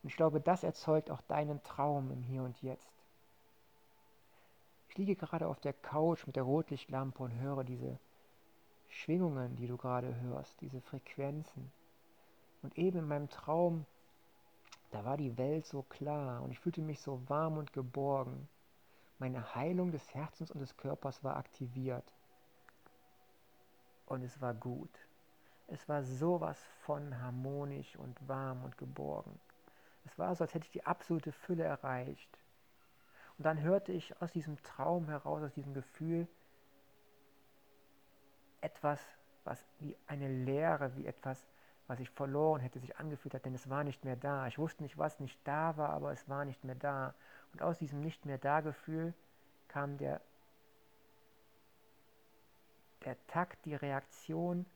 Und 0.02 0.10
ich 0.10 0.16
glaube, 0.16 0.40
das 0.40 0.62
erzeugt 0.62 1.10
auch 1.10 1.22
deinen 1.22 1.62
Traum 1.62 2.10
im 2.10 2.22
Hier 2.22 2.42
und 2.42 2.60
Jetzt. 2.62 2.92
Ich 4.88 4.98
liege 4.98 5.16
gerade 5.16 5.48
auf 5.48 5.60
der 5.60 5.72
Couch 5.72 6.26
mit 6.26 6.36
der 6.36 6.42
Rotlichtlampe 6.42 7.22
und 7.22 7.34
höre 7.40 7.64
diese 7.64 7.98
Schwingungen, 8.96 9.56
die 9.56 9.66
du 9.66 9.76
gerade 9.76 10.18
hörst, 10.22 10.60
diese 10.60 10.80
Frequenzen. 10.80 11.70
Und 12.62 12.76
eben 12.78 13.00
in 13.00 13.08
meinem 13.08 13.28
Traum, 13.28 13.84
da 14.90 15.04
war 15.04 15.16
die 15.16 15.36
Welt 15.36 15.66
so 15.66 15.82
klar 15.82 16.42
und 16.42 16.50
ich 16.50 16.58
fühlte 16.58 16.80
mich 16.80 17.00
so 17.00 17.20
warm 17.28 17.58
und 17.58 17.72
geborgen. 17.72 18.48
Meine 19.18 19.54
Heilung 19.54 19.92
des 19.92 20.14
Herzens 20.14 20.50
und 20.50 20.60
des 20.60 20.76
Körpers 20.76 21.22
war 21.22 21.36
aktiviert. 21.36 22.14
Und 24.06 24.22
es 24.22 24.40
war 24.40 24.54
gut. 24.54 24.90
Es 25.68 25.88
war 25.88 26.02
sowas 26.02 26.58
von 26.82 27.20
harmonisch 27.20 27.96
und 27.96 28.16
warm 28.28 28.64
und 28.64 28.78
geborgen. 28.78 29.38
Es 30.04 30.18
war 30.18 30.34
so, 30.34 30.44
als 30.44 30.54
hätte 30.54 30.66
ich 30.66 30.72
die 30.72 30.86
absolute 30.86 31.32
Fülle 31.32 31.64
erreicht. 31.64 32.38
Und 33.36 33.44
dann 33.44 33.60
hörte 33.60 33.92
ich 33.92 34.20
aus 34.22 34.32
diesem 34.32 34.62
Traum 34.62 35.08
heraus, 35.08 35.42
aus 35.42 35.52
diesem 35.52 35.74
Gefühl, 35.74 36.28
etwas, 38.66 39.00
was 39.44 39.64
wie 39.78 39.96
eine 40.08 40.28
Leere, 40.28 40.96
wie 40.96 41.06
etwas, 41.06 41.46
was 41.86 42.00
ich 42.00 42.10
verloren 42.10 42.60
hätte, 42.60 42.80
sich 42.80 42.96
angefühlt 42.96 43.34
hat, 43.34 43.44
denn 43.44 43.54
es 43.54 43.70
war 43.70 43.84
nicht 43.84 44.04
mehr 44.04 44.16
da. 44.16 44.48
Ich 44.48 44.58
wusste 44.58 44.82
nicht, 44.82 44.98
was 44.98 45.20
nicht 45.20 45.38
da 45.44 45.76
war, 45.76 45.90
aber 45.90 46.10
es 46.10 46.28
war 46.28 46.44
nicht 46.44 46.64
mehr 46.64 46.74
da. 46.74 47.14
Und 47.52 47.62
aus 47.62 47.78
diesem 47.78 48.00
nicht 48.00 48.26
mehr 48.26 48.38
da 48.38 48.60
Gefühl 48.60 49.14
kam 49.68 49.98
der, 49.98 50.20
der 53.04 53.16
Takt, 53.28 53.64
die 53.64 53.76
Reaktion, 53.76 54.66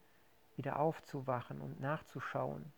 wieder 0.55 0.79
aufzuwachen 0.79 1.61
und 1.61 1.81
nachzuschauen. 1.81 2.73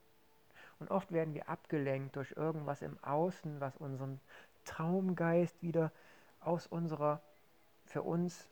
Und 0.79 0.91
oft 0.91 1.13
werden 1.13 1.35
wir 1.35 1.49
abgelenkt 1.49 2.17
durch 2.17 2.33
irgendwas 2.33 2.81
im 2.81 2.97
Außen, 3.05 3.61
was 3.61 3.77
unseren 3.77 4.19
Traumgeist 4.65 5.63
wieder 5.63 5.93
aus 6.41 6.67
unserer 6.67 7.21
für 7.85 8.03
uns 8.03 8.49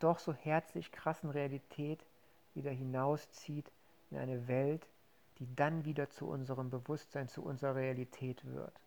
doch 0.00 0.18
so 0.18 0.32
herzlich 0.32 0.92
krassen 0.92 1.30
Realität 1.30 2.04
wieder 2.54 2.70
hinauszieht 2.70 3.70
in 4.10 4.18
eine 4.18 4.48
Welt, 4.48 4.88
die 5.38 5.54
dann 5.54 5.84
wieder 5.84 6.10
zu 6.10 6.28
unserem 6.28 6.70
Bewusstsein, 6.70 7.28
zu 7.28 7.42
unserer 7.42 7.76
Realität 7.76 8.44
wird. 8.44 8.80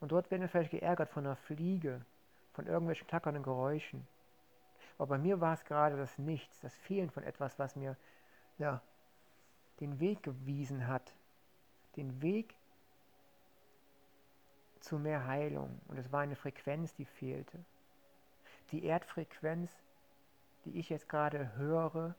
Und 0.00 0.10
dort 0.10 0.30
werden 0.30 0.42
wir 0.42 0.48
vielleicht 0.48 0.72
geärgert 0.72 1.10
von 1.10 1.24
einer 1.24 1.36
Fliege, 1.36 2.04
von 2.52 2.66
irgendwelchen 2.66 3.06
klackernden 3.06 3.42
Geräuschen. 3.42 4.06
Aber 4.98 5.06
bei 5.06 5.18
mir 5.18 5.40
war 5.40 5.54
es 5.54 5.64
gerade 5.64 5.96
das 5.96 6.18
Nichts, 6.18 6.60
das 6.60 6.76
Fehlen 6.76 7.10
von 7.10 7.22
etwas, 7.22 7.58
was 7.58 7.76
mir 7.76 7.96
ja, 8.58 8.82
den 9.80 10.00
Weg 10.00 10.22
gewiesen 10.22 10.86
hat. 10.86 11.14
Den 11.96 12.22
Weg 12.22 12.54
zu 14.80 14.98
mehr 14.98 15.26
Heilung. 15.26 15.80
Und 15.88 15.98
es 15.98 16.10
war 16.10 16.20
eine 16.20 16.36
Frequenz, 16.36 16.94
die 16.94 17.04
fehlte. 17.04 17.64
Die 18.72 18.84
Erdfrequenz, 18.84 19.70
die 20.64 20.78
ich 20.78 20.88
jetzt 20.88 21.06
gerade 21.06 21.54
höre, 21.56 22.14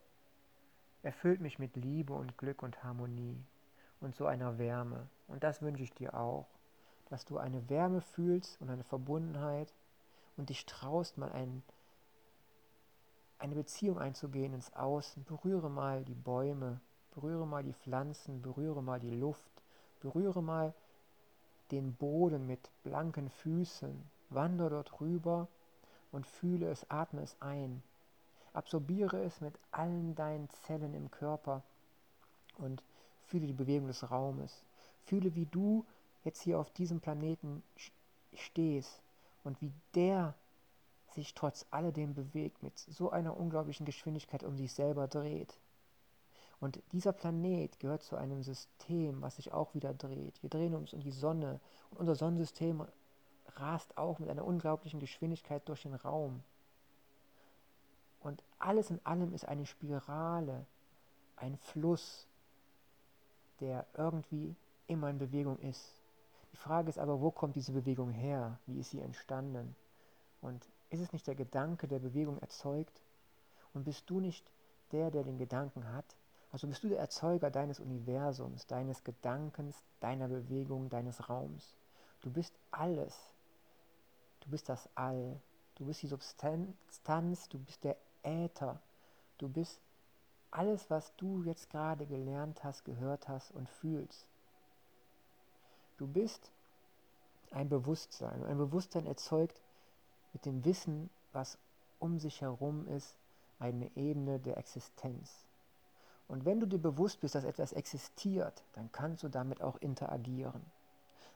erfüllt 1.02 1.42
mich 1.42 1.58
mit 1.58 1.76
Liebe 1.76 2.14
und 2.14 2.38
Glück 2.38 2.62
und 2.62 2.84
Harmonie 2.84 3.44
und 4.00 4.16
so 4.16 4.28
einer 4.28 4.60
Wärme. 4.60 5.08
Und 5.28 5.44
das 5.44 5.64
wünsche 5.64 5.82
ich 5.82 5.94
dir 5.96 6.14
auch, 6.14 6.46
dass 7.10 7.26
du 7.26 7.40
eine 7.40 7.70
Wärme 7.70 8.02
fühlst 8.02 8.62
und 8.62 8.70
eine 8.70 8.84
Verbundenheit 8.84 9.74
und 10.38 10.50
dich 10.50 10.68
traust, 10.68 11.18
mal 11.18 11.32
ein, 11.32 11.64
eine 13.40 13.56
Beziehung 13.56 13.98
einzugehen 13.98 14.54
ins 14.54 14.74
Außen. 14.74 15.24
Berühre 15.24 15.72
mal 15.72 16.06
die 16.06 16.14
Bäume, 16.14 16.80
berühre 17.16 17.48
mal 17.48 17.64
die 17.64 17.74
Pflanzen, 17.74 18.44
berühre 18.44 18.84
mal 18.84 19.00
die 19.00 19.16
Luft, 19.16 19.52
berühre 20.02 20.44
mal 20.44 20.76
den 21.72 21.96
Boden 21.96 22.46
mit 22.46 22.70
blanken 22.84 23.32
Füßen, 23.32 24.08
wandere 24.30 24.70
dort 24.70 25.02
rüber 25.02 25.48
und 26.14 26.26
fühle 26.26 26.70
es, 26.70 26.90
atme 26.90 27.22
es 27.22 27.36
ein. 27.42 27.84
Absorbiere 28.54 29.22
es 29.24 29.42
mit 29.42 29.56
allen 29.72 30.16
deinen 30.16 30.48
Zellen 30.50 30.94
im 30.94 31.12
Körper 31.12 31.64
und 32.60 32.84
fühle 33.26 33.48
die 33.48 33.54
Bewegung 33.54 33.88
des 33.88 34.10
Raumes. 34.10 34.64
Fühle, 35.02 35.36
wie 35.36 35.48
du 35.48 35.86
jetzt 36.24 36.42
hier 36.42 36.60
auf 36.60 36.70
diesem 36.70 37.02
Planeten 37.02 37.64
stehst 38.36 39.02
und 39.44 39.60
wie 39.62 39.74
der 39.96 40.36
sich 41.14 41.34
trotz 41.34 41.66
alledem 41.72 42.14
bewegt, 42.14 42.64
mit 42.64 42.78
so 42.78 43.10
einer 43.10 43.36
unglaublichen 43.36 43.86
Geschwindigkeit 43.86 44.44
um 44.44 44.56
sich 44.56 44.72
selber 44.74 45.08
dreht. 45.08 45.58
Und 46.60 46.82
dieser 46.92 47.12
Planet 47.12 47.80
gehört 47.80 48.04
zu 48.04 48.16
einem 48.16 48.42
System, 48.42 49.22
was 49.22 49.36
sich 49.36 49.52
auch 49.52 49.74
wieder 49.74 49.94
dreht. 49.94 50.42
Wir 50.42 50.50
drehen 50.50 50.76
uns 50.76 50.94
um 50.94 51.02
die 51.02 51.12
Sonne 51.12 51.60
und 51.92 51.98
unser 51.98 52.16
Sonnensystem 52.16 52.86
rast 53.56 53.98
auch 53.98 54.20
mit 54.20 54.30
einer 54.30 54.46
unglaublichen 54.46 55.00
Geschwindigkeit 55.00 55.68
durch 55.68 55.84
den 55.84 55.96
Raum. 55.96 56.44
Und 58.20 58.42
alles 58.60 58.90
in 58.90 59.06
allem 59.06 59.34
ist 59.34 59.46
eine 59.46 59.66
Spirale, 59.66 60.66
ein 61.36 61.58
Fluss, 61.58 62.28
der 63.60 63.86
irgendwie 63.96 64.56
immer 64.88 65.10
in 65.10 65.18
Bewegung 65.18 65.60
ist. 65.60 66.02
Die 66.54 66.58
Frage 66.58 66.90
ist 66.90 67.00
aber, 67.00 67.22
wo 67.22 67.32
kommt 67.32 67.56
diese 67.56 67.74
Bewegung 67.74 68.12
her? 68.12 68.60
Wie 68.66 68.80
ist 68.80 68.92
sie 68.92 69.02
entstanden? 69.02 69.76
Und 70.42 70.68
ist 70.90 71.02
es 71.02 71.12
nicht 71.12 71.28
der 71.28 71.36
Gedanke, 71.36 71.88
der 71.88 72.00
Bewegung 72.00 72.38
erzeugt? 72.40 73.02
Und 73.74 73.84
bist 73.84 74.10
du 74.10 74.20
nicht 74.20 74.46
der, 74.92 75.10
der 75.12 75.24
den 75.24 75.38
Gedanken 75.38 75.92
hat? 75.92 76.06
Also 76.52 76.68
bist 76.68 76.84
du 76.84 76.90
der 76.90 77.00
Erzeuger 77.00 77.50
deines 77.50 77.80
Universums, 77.80 78.68
deines 78.68 79.04
Gedankens, 79.04 79.84
deiner 80.00 80.28
Bewegung, 80.28 80.88
deines 80.90 81.28
Raums. 81.28 81.76
Du 82.22 82.30
bist 82.30 82.54
alles. 82.70 83.33
Du 84.44 84.50
bist 84.50 84.70
das 84.70 84.90
All. 84.96 85.40
Du 85.76 85.86
bist 85.86 86.04
die 86.04 86.08
Substanz, 86.08 87.50
du 87.50 87.58
bist 87.60 87.84
der 87.84 87.98
Äther. 88.24 88.80
Du 89.38 89.50
bist 89.50 89.80
alles, 90.52 90.90
was 90.90 91.16
du 91.16 91.44
jetzt 91.44 91.70
gerade 91.70 92.06
gelernt 92.06 92.64
hast, 92.64 92.86
gehört 92.86 93.28
hast 93.28 93.52
und 93.52 93.70
fühlst. 93.70 94.28
Du 95.98 96.08
bist 96.08 96.52
ein 97.52 97.70
Bewusstsein. 97.70 98.44
Ein 98.44 98.58
Bewusstsein 98.58 99.06
erzeugt 99.06 99.60
mit 100.34 100.46
dem 100.46 100.64
Wissen, 100.66 101.10
was 101.32 101.58
um 102.00 102.20
sich 102.20 102.42
herum 102.42 102.88
ist, 102.88 103.16
eine 103.60 103.90
Ebene 103.96 104.40
der 104.40 104.58
Existenz. 104.58 105.46
Und 106.28 106.46
wenn 106.46 106.60
du 106.60 106.66
dir 106.68 106.80
bewusst 106.80 107.22
bist, 107.22 107.36
dass 107.36 107.44
etwas 107.44 107.74
existiert, 107.74 108.64
dann 108.74 108.92
kannst 108.92 109.24
du 109.24 109.30
damit 109.30 109.62
auch 109.62 109.78
interagieren. 109.78 110.66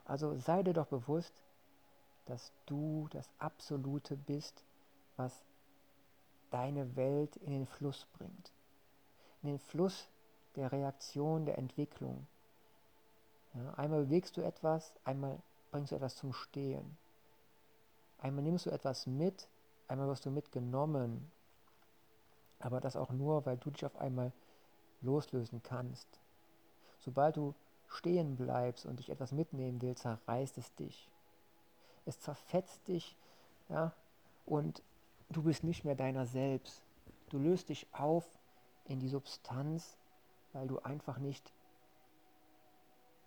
Also 0.04 0.36
sei 0.38 0.62
dir 0.62 0.74
doch 0.74 0.86
bewusst, 0.86 1.32
dass 2.28 2.52
du 2.66 3.08
das 3.10 3.28
Absolute 3.38 4.16
bist, 4.16 4.64
was 5.16 5.44
deine 6.50 6.96
Welt 6.96 7.36
in 7.36 7.52
den 7.52 7.66
Fluss 7.66 8.06
bringt. 8.18 8.52
In 9.42 9.48
den 9.48 9.58
Fluss 9.58 10.08
der 10.56 10.72
Reaktion, 10.72 11.46
der 11.46 11.58
Entwicklung. 11.58 12.26
Ja, 13.54 13.74
einmal 13.74 14.04
bewegst 14.04 14.36
du 14.36 14.42
etwas, 14.42 14.94
einmal 15.04 15.40
bringst 15.70 15.92
du 15.92 15.96
etwas 15.96 16.16
zum 16.16 16.32
Stehen. 16.32 16.98
Einmal 18.18 18.44
nimmst 18.44 18.66
du 18.66 18.70
etwas 18.70 19.06
mit, 19.06 19.48
einmal 19.86 20.08
wirst 20.08 20.26
du 20.26 20.30
mitgenommen. 20.30 21.30
Aber 22.58 22.80
das 22.80 22.96
auch 22.96 23.10
nur, 23.10 23.46
weil 23.46 23.56
du 23.56 23.70
dich 23.70 23.86
auf 23.86 23.96
einmal 23.96 24.32
loslösen 25.00 25.62
kannst. 25.62 26.08
Sobald 26.98 27.36
du 27.36 27.54
stehen 27.86 28.36
bleibst 28.36 28.84
und 28.84 28.98
dich 28.98 29.10
etwas 29.10 29.32
mitnehmen 29.32 29.80
willst, 29.80 30.02
zerreißt 30.02 30.58
es 30.58 30.74
dich. 30.74 31.10
Es 32.04 32.20
zerfetzt 32.20 32.86
dich, 32.88 33.16
ja, 33.68 33.92
und 34.46 34.82
du 35.28 35.42
bist 35.42 35.64
nicht 35.64 35.84
mehr 35.84 35.94
deiner 35.94 36.26
selbst. 36.26 36.82
Du 37.30 37.38
löst 37.38 37.68
dich 37.68 37.86
auf 37.92 38.26
in 38.84 39.00
die 39.00 39.08
Substanz, 39.08 39.98
weil 40.52 40.66
du 40.66 40.78
einfach 40.80 41.18
nicht 41.18 41.52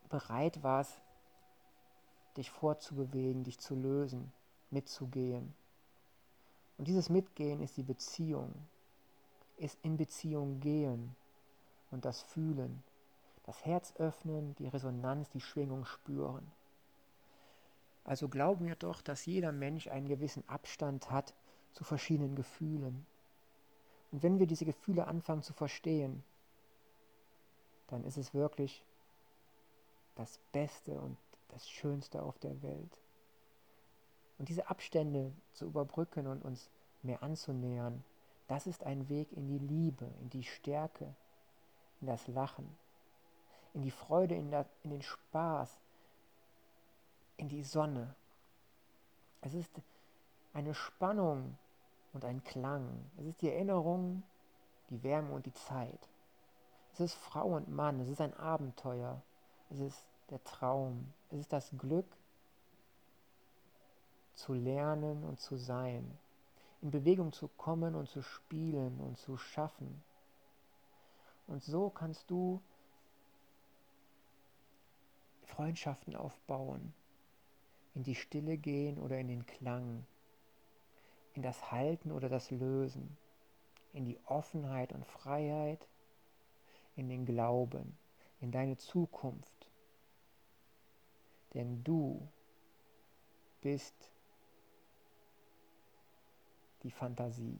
bereit 0.09 0.63
warst, 0.63 0.99
dich 2.37 2.49
fortzubewegen, 2.49 3.43
dich 3.43 3.59
zu 3.59 3.75
lösen, 3.75 4.31
mitzugehen. 4.69 5.53
Und 6.77 6.87
dieses 6.87 7.09
Mitgehen 7.09 7.61
ist 7.61 7.77
die 7.77 7.83
Beziehung, 7.83 8.53
ist 9.57 9.77
in 9.83 9.97
Beziehung 9.97 10.59
gehen 10.59 11.15
und 11.91 12.05
das 12.05 12.21
Fühlen, 12.21 12.83
das 13.43 13.65
Herz 13.65 13.93
öffnen, 13.97 14.55
die 14.55 14.67
Resonanz, 14.67 15.29
die 15.29 15.41
Schwingung 15.41 15.85
spüren. 15.85 16.51
Also 18.03 18.29
glauben 18.29 18.65
wir 18.65 18.75
doch, 18.75 19.01
dass 19.01 19.25
jeder 19.25 19.51
Mensch 19.51 19.87
einen 19.87 20.07
gewissen 20.07 20.47
Abstand 20.47 21.11
hat 21.11 21.33
zu 21.73 21.83
verschiedenen 21.83 22.35
Gefühlen. 22.35 23.05
Und 24.11 24.23
wenn 24.23 24.39
wir 24.39 24.47
diese 24.47 24.65
Gefühle 24.65 25.07
anfangen 25.07 25.43
zu 25.43 25.53
verstehen, 25.53 26.23
dann 27.87 28.03
ist 28.03 28.17
es 28.17 28.33
wirklich 28.33 28.83
das 30.15 30.39
Beste 30.51 30.99
und 30.99 31.17
das 31.49 31.69
Schönste 31.69 32.21
auf 32.23 32.37
der 32.39 32.61
Welt. 32.61 32.99
Und 34.37 34.49
diese 34.49 34.69
Abstände 34.69 35.31
zu 35.53 35.65
überbrücken 35.65 36.27
und 36.27 36.43
uns 36.43 36.69
mehr 37.03 37.21
anzunähern, 37.21 38.03
das 38.47 38.67
ist 38.67 38.83
ein 38.83 39.07
Weg 39.07 39.31
in 39.33 39.47
die 39.47 39.59
Liebe, 39.59 40.09
in 40.19 40.29
die 40.29 40.43
Stärke, 40.43 41.15
in 42.01 42.07
das 42.07 42.27
Lachen, 42.27 42.67
in 43.73 43.81
die 43.81 43.91
Freude, 43.91 44.35
in, 44.35 44.51
der, 44.51 44.65
in 44.83 44.89
den 44.89 45.01
Spaß, 45.01 45.77
in 47.41 47.49
die 47.49 47.63
Sonne. 47.63 48.15
Es 49.41 49.55
ist 49.55 49.71
eine 50.53 50.75
Spannung 50.75 51.57
und 52.13 52.23
ein 52.23 52.43
Klang. 52.43 53.09
Es 53.17 53.25
ist 53.25 53.41
die 53.41 53.49
Erinnerung, 53.49 54.21
die 54.91 55.01
Wärme 55.01 55.33
und 55.33 55.47
die 55.47 55.53
Zeit. 55.53 56.07
Es 56.93 56.99
ist 56.99 57.15
Frau 57.15 57.55
und 57.55 57.67
Mann, 57.67 57.99
es 57.99 58.09
ist 58.09 58.21
ein 58.21 58.35
Abenteuer, 58.35 59.23
es 59.71 59.79
ist 59.79 60.05
der 60.29 60.43
Traum, 60.43 61.11
es 61.31 61.39
ist 61.39 61.51
das 61.51 61.71
Glück 61.79 62.05
zu 64.35 64.53
lernen 64.53 65.23
und 65.23 65.39
zu 65.39 65.57
sein, 65.57 66.19
in 66.83 66.91
Bewegung 66.91 67.33
zu 67.33 67.47
kommen 67.47 67.95
und 67.95 68.07
zu 68.07 68.21
spielen 68.21 68.99
und 68.99 69.17
zu 69.17 69.37
schaffen. 69.37 70.03
Und 71.47 71.63
so 71.63 71.89
kannst 71.89 72.29
du 72.29 72.61
Freundschaften 75.45 76.15
aufbauen, 76.15 76.93
in 77.93 78.03
die 78.03 78.15
Stille 78.15 78.57
gehen 78.57 78.97
oder 78.97 79.19
in 79.19 79.27
den 79.27 79.45
Klang, 79.45 80.05
in 81.33 81.41
das 81.41 81.71
Halten 81.71 82.11
oder 82.11 82.29
das 82.29 82.51
Lösen, 82.51 83.17
in 83.93 84.05
die 84.05 84.19
Offenheit 84.25 84.93
und 84.93 85.05
Freiheit, 85.05 85.87
in 86.95 87.09
den 87.09 87.25
Glauben, 87.25 87.97
in 88.39 88.51
deine 88.51 88.77
Zukunft. 88.77 89.69
Denn 91.53 91.83
du 91.83 92.27
bist 93.61 94.11
die 96.83 96.91
Fantasie. 96.91 97.59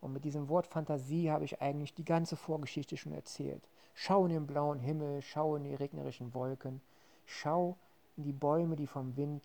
Und 0.00 0.12
mit 0.12 0.24
diesem 0.24 0.48
Wort 0.48 0.66
Fantasie 0.66 1.30
habe 1.30 1.44
ich 1.44 1.60
eigentlich 1.60 1.94
die 1.94 2.04
ganze 2.04 2.36
Vorgeschichte 2.36 2.96
schon 2.96 3.12
erzählt. 3.12 3.68
Schau 3.94 4.26
in 4.26 4.32
den 4.32 4.46
blauen 4.46 4.78
Himmel, 4.78 5.22
schau 5.22 5.56
in 5.56 5.64
die 5.64 5.74
regnerischen 5.74 6.34
Wolken, 6.34 6.82
schau 7.24 7.70
in 7.70 7.85
die 8.24 8.32
Bäume, 8.32 8.76
die 8.76 8.86
vom 8.86 9.16
Wind 9.16 9.42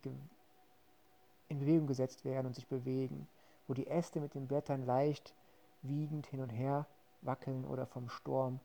in 1.48 1.60
Bewegung 1.60 1.88
gesetzt 1.88 2.24
werden 2.24 2.48
und 2.48 2.54
sich 2.56 2.68
bewegen, 2.68 3.28
wo 3.68 3.74
die 3.74 3.88
Äste 3.88 4.20
mit 4.22 4.34
den 4.34 4.48
Blättern 4.48 4.86
leicht 4.86 5.36
wiegend 5.82 6.28
hin 6.28 6.42
und 6.42 6.50
her 6.50 6.86
wackeln 7.22 7.66
oder 7.66 7.86
vom 7.86 8.10
Sturm 8.10 8.60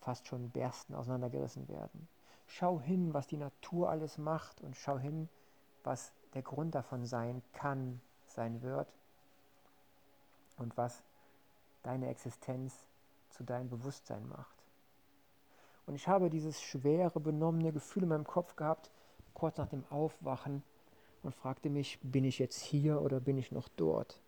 fast 0.00 0.26
schon 0.26 0.50
bersten 0.50 0.94
auseinandergerissen 0.94 1.68
werden. 1.68 2.08
Schau 2.46 2.80
hin, 2.80 3.14
was 3.14 3.26
die 3.26 3.36
Natur 3.36 3.88
alles 3.88 4.18
macht 4.18 4.60
und 4.60 4.76
schau 4.76 4.98
hin, 4.98 5.28
was 5.84 6.12
der 6.34 6.42
Grund 6.42 6.74
davon 6.74 7.06
sein 7.06 7.42
kann, 7.52 8.00
sein 8.26 8.62
wird 8.62 8.92
und 10.56 10.76
was 10.76 11.02
deine 11.82 12.08
Existenz 12.08 12.74
zu 13.30 13.44
deinem 13.44 13.68
Bewusstsein 13.68 14.28
macht. 14.28 14.62
Und 15.86 15.94
ich 15.94 16.08
habe 16.08 16.30
dieses 16.30 16.60
schwere, 16.62 17.20
benommene 17.20 17.72
Gefühl 17.72 18.04
in 18.04 18.08
meinem 18.10 18.26
Kopf 18.26 18.56
gehabt, 18.56 18.90
kurz 19.34 19.56
nach 19.58 19.68
dem 19.68 19.84
Aufwachen, 19.90 20.62
und 21.22 21.34
fragte 21.34 21.70
mich, 21.70 21.98
bin 22.02 22.24
ich 22.24 22.38
jetzt 22.38 22.60
hier 22.60 23.00
oder 23.00 23.20
bin 23.20 23.38
ich 23.38 23.52
noch 23.52 23.68
dort? 23.68 24.20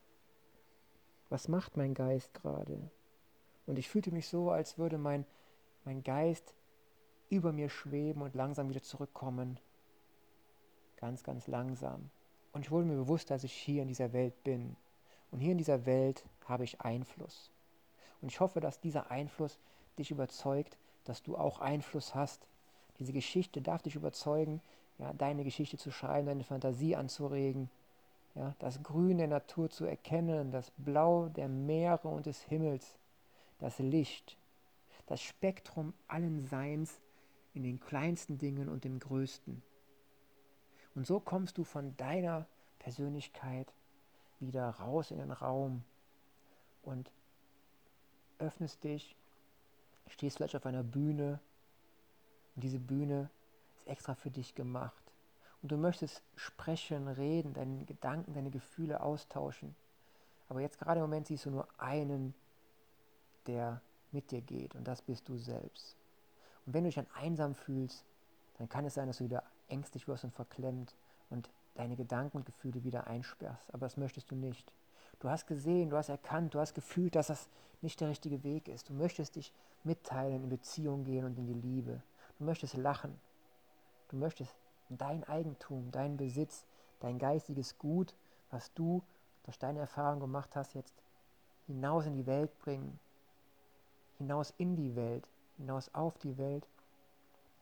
Was 1.29 1.49
macht 1.49 1.77
mein 1.77 1.95
Geist 1.95 2.33
gerade? 2.35 2.91
Und 3.67 3.79
ich 3.79 3.89
fühlte 3.89 4.13
mich 4.13 4.29
so, 4.29 4.51
als 4.51 4.79
würde 4.79 4.99
mein, 4.99 5.27
mein 5.85 6.03
Geist 6.03 6.55
über 7.31 7.53
mir 7.53 7.69
schweben 7.69 8.23
und 8.23 8.35
langsam 8.35 8.69
wieder 8.69 8.83
zurückkommen. 8.83 9.59
Ganz, 10.97 11.25
ganz 11.25 11.49
langsam. 11.49 12.11
Und 12.53 12.65
ich 12.65 12.71
wurde 12.71 12.87
mir 12.87 12.97
bewusst, 12.97 13.31
dass 13.31 13.43
ich 13.43 13.53
hier 13.53 13.83
in 13.83 13.89
dieser 13.89 14.13
Welt 14.13 14.45
bin. 14.45 14.77
Und 15.31 15.41
hier 15.41 15.53
in 15.53 15.59
dieser 15.59 15.87
Welt 15.87 16.25
habe 16.45 16.65
ich 16.65 16.81
Einfluss. 16.81 17.51
Und 18.21 18.31
ich 18.31 18.39
hoffe, 18.39 18.61
dass 18.61 18.81
dieser 18.81 19.11
Einfluss 19.11 19.59
dich 19.99 20.11
überzeugt, 20.13 20.79
dass 21.05 21.23
du 21.23 21.37
auch 21.37 21.59
Einfluss 21.59 22.15
hast. 22.15 22.47
Diese 22.99 23.13
Geschichte 23.13 23.61
darf 23.61 23.83
dich 23.83 23.97
überzeugen, 23.97 24.61
ja, 24.99 25.13
deine 25.13 25.45
Geschichte 25.45 25.77
zu 25.77 25.91
schreiben, 25.91 26.27
deine 26.27 26.45
Fantasie 26.45 26.97
anzuregen, 26.97 27.71
ja, 28.35 28.55
das 28.59 28.83
Grün 28.83 29.19
der 29.19 29.29
Natur 29.29 29.71
zu 29.71 29.85
erkennen, 29.85 30.51
das 30.51 30.73
Blau 30.77 31.29
der 31.29 31.49
Meere 31.49 32.09
und 32.09 32.27
des 32.27 32.43
Himmels, 32.43 32.99
das 33.59 33.79
Licht, 33.79 34.37
das 35.07 35.21
Spektrum 35.21 35.95
allen 36.09 36.45
Seins 36.45 37.01
in 37.55 37.63
den 37.63 37.79
kleinsten 37.79 38.39
Dingen 38.39 38.69
und 38.69 38.85
dem 38.85 38.99
Größten. 38.99 39.63
Und 40.95 41.07
so 41.07 41.21
kommst 41.21 41.59
du 41.59 41.65
von 41.65 41.97
deiner 41.97 42.47
Persönlichkeit 42.79 43.73
wieder 44.41 44.69
raus 44.69 45.11
in 45.11 45.19
den 45.19 45.31
Raum 45.31 45.85
und 46.83 47.11
öffnest 48.39 48.85
dich, 48.85 49.17
stehst 50.09 50.37
vielleicht 50.37 50.57
auf 50.57 50.67
einer 50.67 50.83
Bühne 50.83 51.41
und 52.55 52.65
diese 52.65 52.79
Bühne 52.79 53.31
extra 53.87 54.15
für 54.15 54.31
dich 54.31 54.55
gemacht. 54.55 55.03
Und 55.63 55.73
du 55.73 55.77
möchtest 55.77 56.23
sprechen, 56.37 57.09
reden, 57.09 57.55
deine 57.55 57.85
Gedanken, 57.85 58.35
deine 58.35 58.51
Gefühle 58.51 59.01
austauschen. 59.01 59.75
Aber 60.49 60.61
jetzt 60.61 60.79
gerade 60.79 61.01
im 61.01 61.07
Moment 61.07 61.27
siehst 61.27 61.47
du 61.47 61.51
nur 61.51 61.67
einen, 61.79 62.35
der 63.47 63.81
mit 64.13 64.31
dir 64.31 64.41
geht 64.41 64.75
und 64.75 64.87
das 64.87 65.03
bist 65.03 65.29
du 65.29 65.37
selbst. 65.37 65.97
Und 66.67 66.75
wenn 66.75 66.85
du 66.85 66.89
dich 66.89 66.97
dann 66.97 67.07
einsam 67.15 67.55
fühlst, 67.55 68.05
dann 68.59 68.69
kann 68.69 68.85
es 68.85 68.95
sein, 68.95 69.07
dass 69.07 69.19
du 69.19 69.25
wieder 69.25 69.43
ängstlich 69.69 70.07
wirst 70.07 70.25
und 70.25 70.35
verklemmt 70.35 70.95
und 71.31 71.51
deine 71.75 71.97
Gedanken 71.97 72.39
und 72.39 72.47
Gefühle 72.47 72.85
wieder 72.85 73.07
einsperrst. 73.07 73.73
Aber 73.75 73.87
das 73.87 73.97
möchtest 73.97 74.31
du 74.31 74.37
nicht. 74.37 74.73
Du 75.21 75.29
hast 75.29 75.47
gesehen, 75.47 75.91
du 75.91 75.97
hast 75.97 76.09
erkannt, 76.09 76.55
du 76.55 76.61
hast 76.61 76.75
gefühlt, 76.75 77.15
dass 77.17 77.29
das 77.29 77.49
nicht 77.81 78.01
der 78.01 78.09
richtige 78.09 78.45
Weg 78.45 78.69
ist. 78.69 78.89
Du 78.89 78.93
möchtest 78.93 79.37
dich 79.37 79.53
mitteilen, 79.83 80.45
in 80.45 80.49
Beziehung 80.49 81.05
gehen 81.05 81.25
und 81.25 81.39
in 81.39 81.47
die 81.47 81.55
Liebe. 81.55 82.03
Du 82.39 82.45
möchtest 82.45 82.77
lachen. 82.77 83.19
Du 84.09 84.17
möchtest 84.17 84.55
dein 84.89 85.25
Eigentum, 85.25 85.91
dein 85.91 86.17
Besitz, 86.17 86.67
dein 87.01 87.19
geistiges 87.19 87.79
Gut, 87.79 88.15
was 88.51 88.73
du 88.75 89.03
durch 89.45 89.59
deine 89.59 89.81
Erfahrung 89.81 90.21
gemacht 90.21 90.57
hast, 90.57 90.75
jetzt 90.75 90.95
hinaus 91.67 92.07
in 92.07 92.15
die 92.15 92.27
Welt 92.27 92.57
bringen. 92.59 92.99
Hinaus 94.19 94.55
in 94.59 94.77
die 94.77 94.95
Welt, 94.95 95.29
hinaus 95.57 95.93
auf 95.95 96.19
die 96.19 96.39
Welt, 96.39 96.67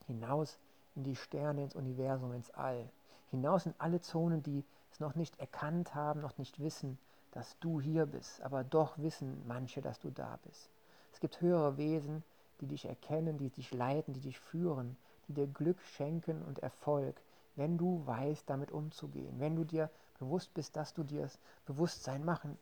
hinaus 0.06 0.58
in 0.94 1.04
die 1.04 1.16
Sterne, 1.16 1.64
ins 1.64 1.74
Universum, 1.74 2.32
ins 2.32 2.50
All. 2.50 2.88
Hinaus 3.30 3.66
in 3.66 3.74
alle 3.78 4.00
Zonen, 4.00 4.42
die 4.42 4.64
es 4.92 5.00
noch 5.00 5.14
nicht 5.14 5.38
erkannt 5.40 5.94
haben, 5.94 6.20
noch 6.20 6.36
nicht 6.36 6.60
wissen, 6.60 6.98
dass 7.30 7.58
du 7.60 7.80
hier 7.80 8.04
bist, 8.06 8.42
aber 8.42 8.62
doch 8.62 8.98
wissen 8.98 9.42
manche, 9.46 9.80
dass 9.80 9.98
du 9.98 10.10
da 10.10 10.38
bist. 10.44 10.70
Es 11.12 11.20
gibt 11.20 11.40
höhere 11.40 11.78
Wesen, 11.78 12.22
die 12.60 12.66
dich 12.66 12.84
erkennen, 12.84 13.38
die 13.38 13.48
dich 13.48 13.72
leiten, 13.72 14.12
die 14.12 14.20
dich 14.20 14.38
führen, 14.38 14.96
die 15.28 15.34
dir 15.34 15.46
Glück 15.46 15.80
schenken 15.82 16.42
und 16.42 16.60
Erfolg, 16.60 17.20
wenn 17.56 17.78
du 17.78 18.06
weißt, 18.06 18.48
damit 18.48 18.70
umzugehen, 18.70 19.38
wenn 19.38 19.56
du 19.56 19.64
dir 19.64 19.90
bewusst 20.18 20.54
bist, 20.54 20.76
dass 20.76 20.94
du 20.94 21.02
dir 21.02 21.22
das 21.22 21.38
Bewusstsein 21.66 22.24
machen, 22.24 22.58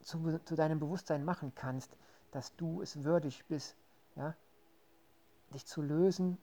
zu, 0.00 0.38
zu 0.44 0.54
deinem 0.54 0.78
Bewusstsein 0.78 1.24
machen 1.24 1.52
kannst, 1.54 1.96
dass 2.30 2.54
du 2.56 2.82
es 2.82 3.04
würdig 3.04 3.44
bist, 3.46 3.76
ja, 4.16 4.34
dich 5.52 5.66
zu 5.66 5.82
lösen 5.82 6.38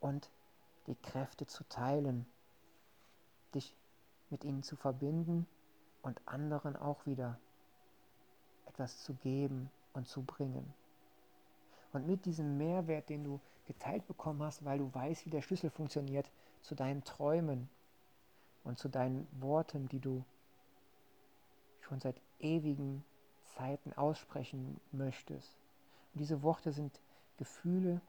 und 0.00 0.30
die 0.86 0.96
Kräfte 0.96 1.46
zu 1.46 1.64
teilen, 1.64 2.26
dich 3.54 3.76
mit 4.30 4.44
ihnen 4.44 4.62
zu 4.62 4.76
verbinden 4.76 5.46
und 6.02 6.20
anderen 6.26 6.76
auch 6.76 7.06
wieder 7.06 7.38
etwas 8.66 9.02
zu 9.02 9.14
geben 9.14 9.70
und 9.92 10.06
zu 10.06 10.22
bringen. 10.22 10.72
Und 11.92 12.06
mit 12.06 12.26
diesem 12.26 12.58
Mehrwert, 12.58 13.08
den 13.08 13.24
du 13.24 13.40
geteilt 13.68 14.06
bekommen 14.08 14.42
hast, 14.42 14.64
weil 14.64 14.78
du 14.78 14.92
weißt, 14.92 15.26
wie 15.26 15.30
der 15.30 15.42
Schlüssel 15.42 15.70
funktioniert 15.70 16.30
zu 16.62 16.74
deinen 16.74 17.04
Träumen 17.04 17.68
und 18.64 18.78
zu 18.78 18.88
deinen 18.88 19.28
Worten, 19.40 19.88
die 19.88 20.00
du 20.00 20.24
schon 21.80 22.00
seit 22.00 22.20
ewigen 22.40 23.04
Zeiten 23.44 23.92
aussprechen 23.92 24.80
möchtest. 24.90 25.56
Und 26.12 26.20
diese 26.20 26.42
Worte 26.42 26.72
sind 26.72 27.00
Gefühle, 27.36 28.00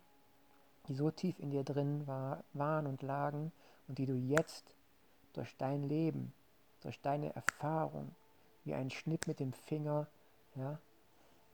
die 0.88 0.96
so 0.96 1.12
tief 1.12 1.38
in 1.40 1.52
dir 1.52 1.64
drin 1.64 2.08
war, 2.08 2.44
waren 2.54 2.88
und 2.88 3.02
lagen 3.02 3.52
und 3.88 3.98
die 3.98 4.06
du 4.06 4.16
jetzt 4.16 4.76
durch 5.34 5.56
dein 5.58 5.84
Leben, 5.84 6.34
durch 6.82 7.00
deine 7.02 7.36
Erfahrung, 7.36 8.16
wie 8.64 8.74
ein 8.74 8.90
Schnitt 8.90 9.28
mit 9.28 9.40
dem 9.40 9.54
Finger, 9.54 10.08
ja, 10.56 10.80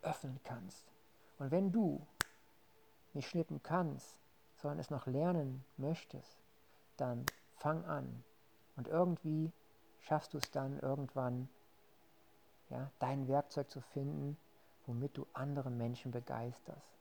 öffnen 0.04 0.40
kannst. 0.44 0.86
Und 1.40 1.52
wenn 1.52 1.72
du 1.72 2.06
nicht 3.16 3.30
schnippen 3.30 3.62
kannst, 3.64 4.18
sondern 4.58 4.80
es 4.80 4.90
noch 4.90 5.08
lernen 5.08 5.64
möchtest, 5.78 6.38
dann 6.98 7.26
fang 7.58 7.84
an. 7.86 8.24
Und 8.76 8.88
irgendwie 8.88 9.52
schaffst 10.02 10.34
du 10.34 10.38
es 10.38 10.52
dann 10.52 10.80
irgendwann, 10.80 11.50
ja, 12.70 12.92
dein 13.00 13.28
Werkzeug 13.28 13.70
zu 13.70 13.82
finden, 13.82 14.38
womit 14.86 15.18
du 15.18 15.26
andere 15.34 15.70
Menschen 15.70 16.12
begeisterst. 16.12 16.96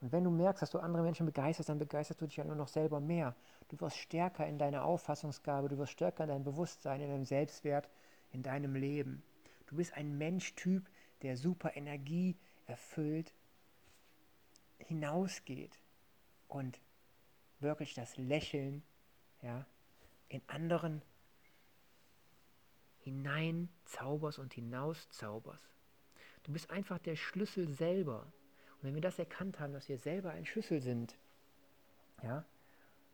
Und 0.00 0.10
wenn 0.10 0.24
du 0.24 0.30
merkst, 0.30 0.62
dass 0.62 0.70
du 0.70 0.80
andere 0.80 1.02
Menschen 1.02 1.26
begeisterst, 1.26 1.68
dann 1.68 1.78
begeisterst 1.78 2.20
du 2.20 2.26
dich 2.26 2.36
ja 2.36 2.44
nur 2.44 2.56
noch 2.56 2.68
selber 2.68 2.98
mehr. 2.98 3.36
Du 3.68 3.80
wirst 3.80 3.96
stärker 3.96 4.46
in 4.46 4.58
deiner 4.58 4.84
Auffassungsgabe, 4.84 5.68
du 5.68 5.78
wirst 5.78 5.92
stärker 5.92 6.24
in 6.24 6.30
deinem 6.30 6.44
Bewusstsein, 6.44 7.00
in 7.00 7.08
deinem 7.08 7.24
Selbstwert, 7.24 7.88
in 8.32 8.42
deinem 8.42 8.74
Leben. 8.74 9.22
Du 9.66 9.76
bist 9.76 9.94
ein 9.94 10.18
Menschtyp, 10.18 10.88
der 11.22 11.36
super 11.36 11.76
Energie 11.76 12.36
erfüllt 12.66 13.32
hinausgeht 14.86 15.78
und 16.48 16.80
wirklich 17.60 17.94
das 17.94 18.16
Lächeln 18.16 18.82
ja, 19.42 19.66
in 20.28 20.42
anderen 20.46 21.02
hineinzauberst 23.00 24.38
und 24.38 24.54
hinauszauberst. 24.54 25.68
Du 26.44 26.52
bist 26.52 26.70
einfach 26.70 26.98
der 26.98 27.16
Schlüssel 27.16 27.68
selber. 27.68 28.32
Und 28.74 28.84
wenn 28.88 28.94
wir 28.94 29.02
das 29.02 29.18
erkannt 29.18 29.60
haben, 29.60 29.72
dass 29.72 29.88
wir 29.88 29.98
selber 29.98 30.30
ein 30.30 30.46
Schlüssel 30.46 30.80
sind, 30.80 31.16
ja, 32.22 32.44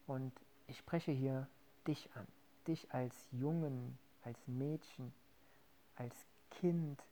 und 0.06 0.32
ich 0.66 0.78
spreche 0.78 1.12
hier 1.12 1.48
dich 1.86 2.10
an, 2.14 2.26
dich 2.66 2.92
als 2.92 3.14
Jungen, 3.30 3.98
als 4.22 4.38
Mädchen, 4.46 5.12
als 5.96 6.14
Kind, 6.50 7.02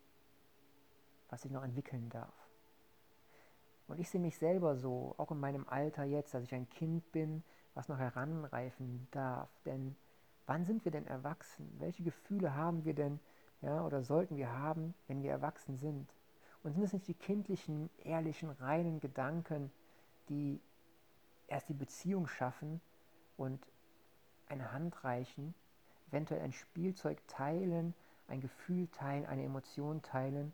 was 1.28 1.42
sich 1.42 1.50
noch 1.50 1.62
entwickeln 1.62 2.08
darf. 2.10 2.45
Und 3.88 4.00
ich 4.00 4.10
sehe 4.10 4.20
mich 4.20 4.36
selber 4.38 4.76
so, 4.76 5.14
auch 5.16 5.30
in 5.30 5.38
meinem 5.38 5.66
Alter 5.68 6.04
jetzt, 6.04 6.34
dass 6.34 6.42
ich 6.42 6.54
ein 6.54 6.68
Kind 6.68 7.10
bin, 7.12 7.44
was 7.74 7.88
noch 7.88 7.98
heranreifen 7.98 9.06
darf. 9.12 9.48
Denn 9.64 9.96
wann 10.46 10.64
sind 10.64 10.84
wir 10.84 10.92
denn 10.92 11.06
erwachsen? 11.06 11.72
Welche 11.78 12.02
Gefühle 12.02 12.54
haben 12.54 12.84
wir 12.84 12.94
denn, 12.94 13.20
ja, 13.60 13.84
oder 13.84 14.02
sollten 14.02 14.36
wir 14.36 14.50
haben, 14.50 14.94
wenn 15.06 15.22
wir 15.22 15.30
erwachsen 15.30 15.76
sind? 15.76 16.12
Und 16.62 16.72
sind 16.72 16.82
es 16.82 16.92
nicht 16.92 17.06
die 17.06 17.14
kindlichen, 17.14 17.90
ehrlichen, 18.02 18.50
reinen 18.50 18.98
Gedanken, 18.98 19.70
die 20.28 20.60
erst 21.46 21.68
die 21.68 21.74
Beziehung 21.74 22.26
schaffen 22.26 22.80
und 23.36 23.64
eine 24.48 24.72
Hand 24.72 25.04
reichen, 25.04 25.54
eventuell 26.08 26.40
ein 26.40 26.52
Spielzeug 26.52 27.18
teilen, 27.28 27.94
ein 28.26 28.40
Gefühl 28.40 28.88
teilen, 28.88 29.26
eine 29.26 29.44
Emotion 29.44 30.02
teilen, 30.02 30.52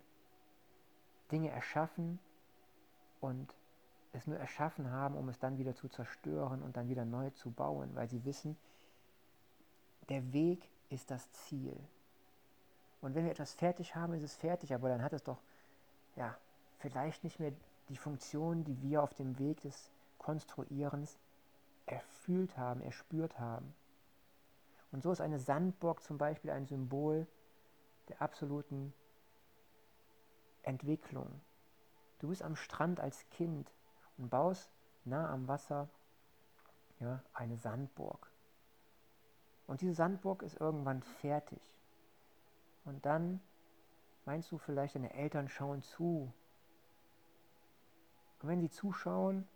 Dinge 1.30 1.50
erschaffen 1.50 2.18
und 3.22 3.54
es 4.12 4.26
nur 4.26 4.36
erschaffen 4.36 4.90
haben, 4.90 5.16
um 5.16 5.28
es 5.28 5.38
dann 5.38 5.56
wieder 5.58 5.74
zu 5.74 5.88
zerstören 5.88 6.62
und 6.62 6.76
dann 6.76 6.88
wieder 6.88 7.04
neu 7.04 7.30
zu 7.30 7.50
bauen, 7.50 7.94
weil 7.94 8.08
sie 8.08 8.24
wissen, 8.24 8.56
der 10.08 10.32
Weg 10.32 10.68
ist 10.90 11.10
das 11.10 11.30
Ziel. 11.32 11.76
Und 13.00 13.14
wenn 13.14 13.24
wir 13.24 13.32
etwas 13.32 13.54
fertig 13.54 13.94
haben, 13.94 14.12
ist 14.12 14.22
es 14.22 14.34
fertig, 14.34 14.74
aber 14.74 14.88
dann 14.88 15.02
hat 15.02 15.12
es 15.12 15.22
doch 15.22 15.38
ja, 16.16 16.36
vielleicht 16.78 17.24
nicht 17.24 17.40
mehr 17.40 17.52
die 17.88 17.96
Funktion, 17.96 18.64
die 18.64 18.80
wir 18.82 19.02
auf 19.02 19.14
dem 19.14 19.38
Weg 19.38 19.60
des 19.62 19.90
Konstruierens 20.18 21.18
erfüllt 21.86 22.56
haben, 22.56 22.80
erspürt 22.80 23.38
haben. 23.38 23.74
Und 24.92 25.02
so 25.02 25.10
ist 25.10 25.20
eine 25.20 25.38
Sandburg 25.38 26.02
zum 26.02 26.18
Beispiel 26.18 26.50
ein 26.50 26.66
Symbol 26.66 27.26
der 28.08 28.20
absoluten 28.20 28.92
Entwicklung, 30.62 31.40
Du 32.22 32.28
bist 32.28 32.42
am 32.42 32.54
Strand 32.54 33.00
als 33.00 33.28
Kind 33.30 33.68
und 34.16 34.30
baust 34.30 34.70
nah 35.04 35.28
am 35.28 35.48
Wasser 35.48 35.88
ja, 37.00 37.20
eine 37.34 37.56
Sandburg. 37.56 38.30
Und 39.66 39.80
diese 39.80 39.94
Sandburg 39.94 40.42
ist 40.42 40.60
irgendwann 40.60 41.02
fertig. 41.02 41.60
Und 42.84 43.04
dann 43.04 43.40
meinst 44.24 44.52
du 44.52 44.58
vielleicht, 44.58 44.94
deine 44.94 45.12
Eltern 45.12 45.48
schauen 45.48 45.82
zu. 45.82 46.32
Und 48.40 48.48
wenn 48.48 48.60
sie 48.60 48.70
zuschauen, 48.70 49.48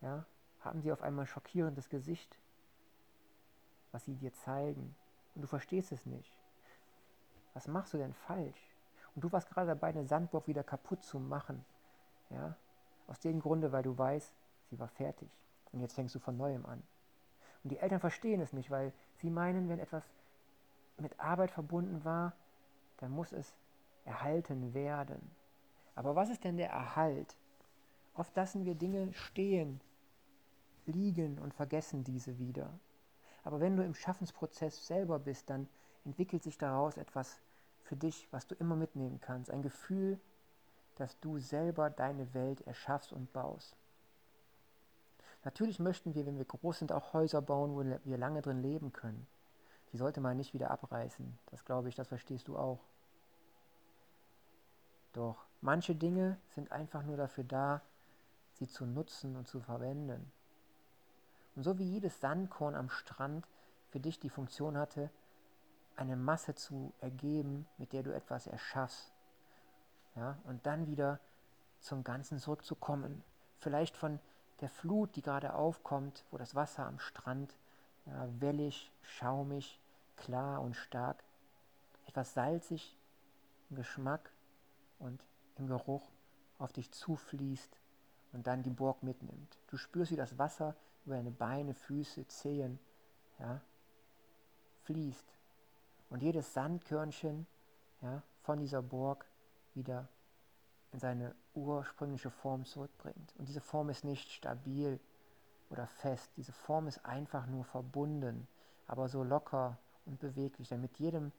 ja, 0.00 0.24
haben 0.60 0.82
sie 0.82 0.92
auf 0.92 1.02
einmal 1.02 1.26
schockierendes 1.26 1.88
Gesicht, 1.88 2.38
was 3.90 4.04
sie 4.04 4.14
dir 4.14 4.32
zeigen. 4.32 4.94
Und 5.34 5.42
du 5.42 5.48
verstehst 5.48 5.90
es 5.90 6.06
nicht. 6.06 6.38
Was 7.52 7.66
machst 7.66 7.94
du 7.94 7.98
denn 7.98 8.14
falsch? 8.14 8.76
Und 9.16 9.24
du 9.24 9.32
warst 9.32 9.50
gerade 9.50 9.66
dabei, 9.66 9.88
eine 9.88 10.06
Sandburg 10.06 10.46
wieder 10.46 10.62
kaputt 10.62 11.02
zu 11.02 11.18
machen. 11.18 11.64
Ja? 12.30 12.56
Aus 13.06 13.20
dem 13.20 13.40
Grunde, 13.40 13.72
weil 13.72 13.82
du 13.82 13.96
weißt, 13.96 14.34
sie 14.70 14.78
war 14.78 14.88
fertig. 14.88 15.28
Und 15.72 15.80
jetzt 15.80 15.94
fängst 15.94 16.14
du 16.14 16.18
von 16.18 16.36
neuem 16.36 16.64
an. 16.66 16.82
Und 17.62 17.70
die 17.70 17.78
Eltern 17.78 18.00
verstehen 18.00 18.40
es 18.40 18.52
nicht, 18.52 18.70
weil 18.70 18.92
sie 19.16 19.30
meinen, 19.30 19.68
wenn 19.68 19.78
etwas 19.78 20.04
mit 20.96 21.18
Arbeit 21.20 21.50
verbunden 21.50 22.04
war, 22.04 22.32
dann 22.98 23.10
muss 23.10 23.32
es 23.32 23.54
erhalten 24.04 24.74
werden. 24.74 25.30
Aber 25.94 26.14
was 26.14 26.30
ist 26.30 26.44
denn 26.44 26.56
der 26.56 26.70
Erhalt? 26.70 27.36
Oft 28.14 28.34
lassen 28.36 28.64
wir 28.64 28.74
Dinge 28.74 29.12
stehen, 29.12 29.80
liegen 30.86 31.38
und 31.38 31.54
vergessen 31.54 32.04
diese 32.04 32.38
wieder. 32.38 32.72
Aber 33.44 33.60
wenn 33.60 33.76
du 33.76 33.84
im 33.84 33.94
Schaffensprozess 33.94 34.86
selber 34.86 35.18
bist, 35.18 35.48
dann 35.50 35.68
entwickelt 36.04 36.42
sich 36.42 36.58
daraus 36.58 36.96
etwas 36.96 37.40
für 37.82 37.96
dich, 37.96 38.28
was 38.30 38.46
du 38.46 38.54
immer 38.54 38.76
mitnehmen 38.76 39.20
kannst. 39.20 39.50
Ein 39.50 39.62
Gefühl 39.62 40.20
dass 40.96 41.18
du 41.20 41.38
selber 41.38 41.90
deine 41.90 42.32
Welt 42.34 42.60
erschaffst 42.62 43.12
und 43.12 43.32
baust. 43.32 43.76
Natürlich 45.44 45.78
möchten 45.78 46.14
wir, 46.14 46.26
wenn 46.26 46.36
wir 46.36 46.44
groß 46.44 46.80
sind, 46.80 46.92
auch 46.92 47.12
Häuser 47.14 47.40
bauen, 47.40 47.74
wo 47.74 47.98
wir 48.04 48.18
lange 48.18 48.42
drin 48.42 48.60
leben 48.60 48.92
können. 48.92 49.26
Die 49.92 49.96
sollte 49.96 50.20
man 50.20 50.36
nicht 50.36 50.54
wieder 50.54 50.70
abreißen. 50.70 51.38
Das 51.46 51.64
glaube 51.64 51.88
ich, 51.88 51.94
das 51.94 52.08
verstehst 52.08 52.48
du 52.48 52.56
auch. 52.56 52.80
Doch 55.12 55.46
manche 55.60 55.94
Dinge 55.94 56.38
sind 56.54 56.70
einfach 56.70 57.02
nur 57.02 57.16
dafür 57.16 57.44
da, 57.44 57.82
sie 58.52 58.68
zu 58.68 58.86
nutzen 58.86 59.36
und 59.36 59.48
zu 59.48 59.60
verwenden. 59.60 60.30
Und 61.56 61.64
so 61.64 61.78
wie 61.78 61.84
jedes 61.84 62.20
Sandkorn 62.20 62.74
am 62.74 62.90
Strand 62.90 63.46
für 63.88 63.98
dich 63.98 64.20
die 64.20 64.30
Funktion 64.30 64.76
hatte, 64.76 65.10
eine 65.96 66.16
Masse 66.16 66.54
zu 66.54 66.94
ergeben, 67.00 67.66
mit 67.76 67.92
der 67.92 68.02
du 68.02 68.14
etwas 68.14 68.46
erschaffst. 68.46 69.12
Ja, 70.16 70.38
und 70.44 70.66
dann 70.66 70.86
wieder 70.86 71.20
zum 71.78 72.04
Ganzen 72.04 72.38
zurückzukommen. 72.38 73.22
Vielleicht 73.58 73.96
von 73.96 74.18
der 74.60 74.68
Flut, 74.68 75.16
die 75.16 75.22
gerade 75.22 75.54
aufkommt, 75.54 76.24
wo 76.30 76.38
das 76.38 76.54
Wasser 76.54 76.86
am 76.86 76.98
Strand 76.98 77.56
ja, 78.06 78.28
wellig, 78.40 78.90
schaumig, 79.02 79.80
klar 80.16 80.60
und 80.60 80.74
stark, 80.74 81.22
etwas 82.06 82.34
salzig 82.34 82.96
im 83.70 83.76
Geschmack 83.76 84.30
und 84.98 85.24
im 85.56 85.66
Geruch 85.66 86.10
auf 86.58 86.72
dich 86.72 86.90
zufließt 86.90 87.78
und 88.32 88.46
dann 88.46 88.62
die 88.62 88.70
Burg 88.70 89.02
mitnimmt. 89.02 89.58
Du 89.68 89.76
spürst, 89.76 90.12
wie 90.12 90.16
das 90.16 90.38
Wasser 90.38 90.74
über 91.06 91.16
deine 91.16 91.30
Beine, 91.30 91.74
Füße, 91.74 92.26
Zehen 92.28 92.78
ja, 93.38 93.60
fließt 94.84 95.26
und 96.10 96.22
jedes 96.22 96.52
Sandkörnchen 96.52 97.46
ja, 98.02 98.22
von 98.42 98.60
dieser 98.60 98.82
Burg 98.82 99.24
wieder 99.74 100.08
in 100.92 100.98
seine 100.98 101.34
ursprüngliche 101.54 102.30
Form 102.30 102.64
zurückbringt. 102.64 103.34
Und 103.38 103.48
diese 103.48 103.60
Form 103.60 103.90
ist 103.90 104.04
nicht 104.04 104.30
stabil 104.30 104.98
oder 105.68 105.86
fest. 105.86 106.30
Diese 106.36 106.52
Form 106.52 106.88
ist 106.88 107.04
einfach 107.04 107.46
nur 107.46 107.64
verbunden, 107.64 108.48
aber 108.86 109.08
so 109.08 109.22
locker 109.22 109.78
und 110.06 110.18
beweglich, 110.18 110.68
denn 110.68 110.80
mit 110.80 110.98
jedem 110.98 111.32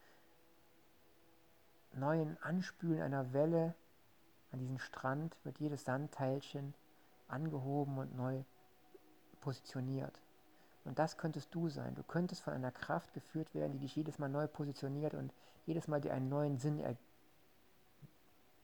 neuen 1.94 2.42
Anspülen 2.42 3.02
einer 3.02 3.34
Welle 3.34 3.76
an 4.52 4.60
diesen 4.60 4.80
Strand 4.80 5.36
wird 5.44 5.60
jedes 5.60 5.84
Sandteilchen 5.84 6.74
angehoben 7.28 7.98
und 7.98 8.16
neu 8.16 8.44
positioniert. 9.42 10.22
Und 10.84 11.00
das 11.00 11.18
könntest 11.18 11.54
du 11.54 11.70
sein. 11.70 11.96
Du 11.96 12.04
könntest 12.04 12.42
von 12.42 12.54
einer 12.54 12.72
Kraft 12.72 13.14
geführt 13.14 13.54
werden, 13.54 13.74
die 13.74 13.80
dich 13.80 13.96
jedes 13.96 14.20
Mal 14.20 14.30
neu 14.30 14.48
positioniert 14.48 15.14
und 15.14 15.34
jedes 15.66 15.88
Mal 15.88 16.02
dir 16.02 16.14
einen 16.14 16.30
neuen 16.30 16.58
Sinn 16.58 16.80
er 16.80 16.96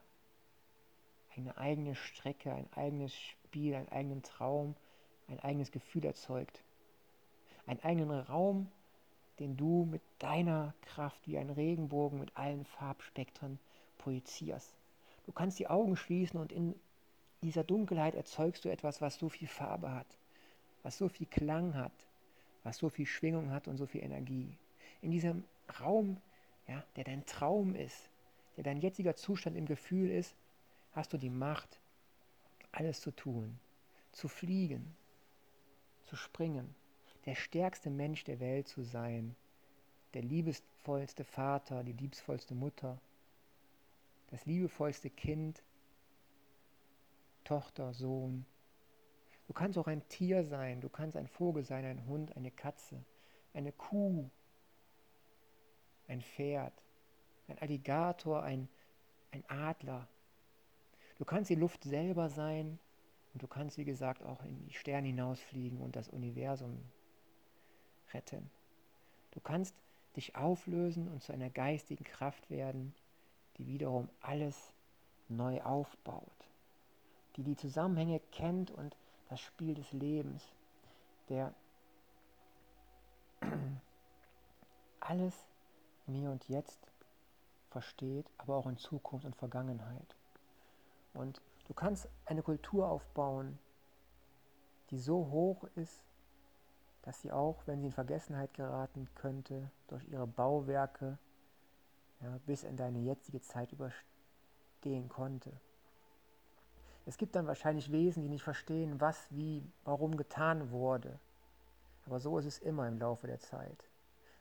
eine 1.36 1.58
eigene 1.58 1.96
Strecke, 1.96 2.54
ein 2.54 2.72
eigenes 2.74 3.16
Spiel, 3.16 3.76
einen 3.76 3.90
eigenen 3.90 4.22
Traum, 4.22 4.76
ein 5.28 5.40
eigenes 5.40 5.72
Gefühl 5.72 6.06
erzeugt. 6.06 6.64
Einen 7.66 7.80
eigenen 7.82 8.20
Raum, 8.20 8.70
den 9.40 9.58
du 9.58 9.86
mit 9.86 10.02
deiner 10.20 10.74
Kraft 10.82 11.28
wie 11.28 11.38
ein 11.38 11.50
Regenbogen 11.50 12.20
mit 12.20 12.36
allen 12.38 12.66
Farbspektren 12.66 13.60
projizierst. 13.98 14.76
Du 15.26 15.32
kannst 15.32 15.60
die 15.60 15.68
Augen 15.68 15.96
schließen 15.96 16.40
und 16.40 16.52
in 16.52 16.76
dieser 17.42 17.64
Dunkelheit 17.64 18.16
erzeugst 18.16 18.66
du 18.66 18.70
etwas, 18.70 19.02
was 19.02 19.16
so 19.16 19.30
viel 19.30 19.48
Farbe 19.48 19.92
hat, 19.92 20.18
was 20.84 20.98
so 20.98 21.10
viel 21.10 21.28
Klang 21.28 21.74
hat, 21.74 21.92
was 22.64 22.78
so 22.78 22.90
viel 22.90 23.06
Schwingung 23.06 23.52
hat 23.52 23.68
und 23.68 23.78
so 23.78 23.86
viel 23.86 24.04
Energie. 24.04 24.58
In 25.02 25.12
diesem 25.12 25.44
Raum, 25.80 26.18
ja, 26.68 26.84
der 26.96 27.04
dein 27.04 27.26
Traum 27.26 27.76
ist, 27.76 28.10
der 28.58 28.64
dein 28.64 28.80
jetziger 28.80 29.16
Zustand 29.16 29.58
im 29.58 29.66
Gefühl 29.66 30.10
ist, 30.10 30.36
hast 30.94 31.14
du 31.14 31.18
die 31.18 31.30
Macht, 31.30 31.80
alles 32.72 33.02
zu 33.02 33.12
tun, 33.12 33.60
zu 34.12 34.28
fliegen, 34.28 34.96
zu 36.04 36.16
springen, 36.16 36.76
der 37.26 37.36
stärkste 37.36 37.90
Mensch 37.90 38.24
der 38.24 38.40
Welt 38.40 38.68
zu 38.68 38.84
sein, 38.84 39.36
der 40.14 40.24
liebevollste 40.24 41.24
Vater, 41.24 41.84
die 41.84 41.94
liebsvollste 41.94 42.56
Mutter, 42.56 43.00
das 44.28 44.46
liebevollste 44.46 45.10
Kind, 45.10 45.64
Tochter, 47.44 47.94
Sohn. 47.94 48.46
Du 49.48 49.54
kannst 49.54 49.78
auch 49.78 49.88
ein 49.88 50.08
Tier 50.08 50.44
sein, 50.44 50.82
du 50.82 50.90
kannst 50.90 51.18
ein 51.18 51.28
Vogel 51.28 51.64
sein, 51.64 51.86
ein 51.86 52.06
Hund, 52.08 52.36
eine 52.36 52.52
Katze, 52.52 53.04
eine 53.54 53.72
Kuh, 53.72 54.30
ein 56.08 56.22
Pferd, 56.22 56.74
ein 57.48 57.60
Alligator, 57.60 58.44
ein, 58.44 58.70
ein 59.32 59.44
Adler. 59.50 60.08
Du 61.18 61.26
kannst 61.26 61.50
die 61.50 61.56
Luft 61.56 61.84
selber 61.84 62.30
sein 62.30 62.80
und 63.34 63.44
du 63.44 63.48
kannst, 63.48 63.78
wie 63.78 63.86
gesagt, 63.86 64.24
auch 64.24 64.44
in 64.44 64.66
die 64.66 64.74
Sterne 64.74 65.08
hinausfliegen 65.08 65.80
und 65.80 65.96
das 65.96 66.10
Universum 66.10 66.82
retten. 68.14 68.50
Du 69.32 69.40
kannst 69.40 69.76
dich 70.16 70.36
auflösen 70.36 71.08
und 71.08 71.24
zu 71.24 71.34
einer 71.34 71.50
geistigen 71.50 72.04
Kraft 72.04 72.50
werden, 72.50 72.94
die 73.58 73.68
wiederum 73.68 74.10
alles 74.22 74.74
neu 75.30 75.62
aufbaut, 75.62 76.26
die 77.36 77.44
die 77.44 77.56
Zusammenhänge 77.56 78.20
kennt 78.32 78.72
und 78.72 78.96
das 79.30 79.40
Spiel 79.40 79.74
des 79.74 79.92
Lebens, 79.94 80.44
der 81.30 81.54
alles 85.00 85.34
im 86.08 86.16
Hier 86.16 86.32
und 86.32 86.48
Jetzt 86.50 86.80
versteht, 87.70 88.26
aber 88.38 88.58
auch 88.58 88.68
in 88.68 88.78
Zukunft 88.78 89.26
und 89.26 89.36
Vergangenheit. 89.36 90.16
Und 91.14 91.42
du 91.68 91.74
kannst 91.74 92.10
eine 92.26 92.44
Kultur 92.44 92.90
aufbauen, 92.90 93.58
die 94.90 95.00
so 95.00 95.30
hoch 95.32 95.64
ist, 95.76 96.04
dass 97.04 97.22
sie 97.22 97.32
auch, 97.32 97.64
wenn 97.66 97.80
sie 97.80 97.88
in 97.88 97.92
Vergessenheit 97.92 98.54
geraten 98.54 99.08
könnte, 99.16 99.72
durch 99.88 100.08
ihre 100.08 100.28
Bauwerke 100.28 101.18
ja, 102.22 102.40
bis 102.46 102.64
in 102.64 102.78
deine 102.78 103.00
jetzige 103.00 103.42
Zeit 103.42 103.72
überstehen 103.72 105.10
konnte. 105.10 105.52
Es 107.06 107.18
gibt 107.18 107.36
dann 107.36 107.48
wahrscheinlich 107.48 107.92
Wesen, 107.92 108.22
die 108.22 108.30
nicht 108.30 108.44
verstehen, 108.44 109.02
was, 109.02 109.28
wie, 109.32 109.64
warum 109.84 110.18
getan 110.18 110.70
wurde. 110.72 111.20
Aber 112.06 112.20
so 112.20 112.38
ist 112.38 112.46
es 112.46 112.60
immer 112.60 112.88
im 112.88 113.00
Laufe 113.00 113.28
der 113.28 113.40
Zeit. 113.40 113.90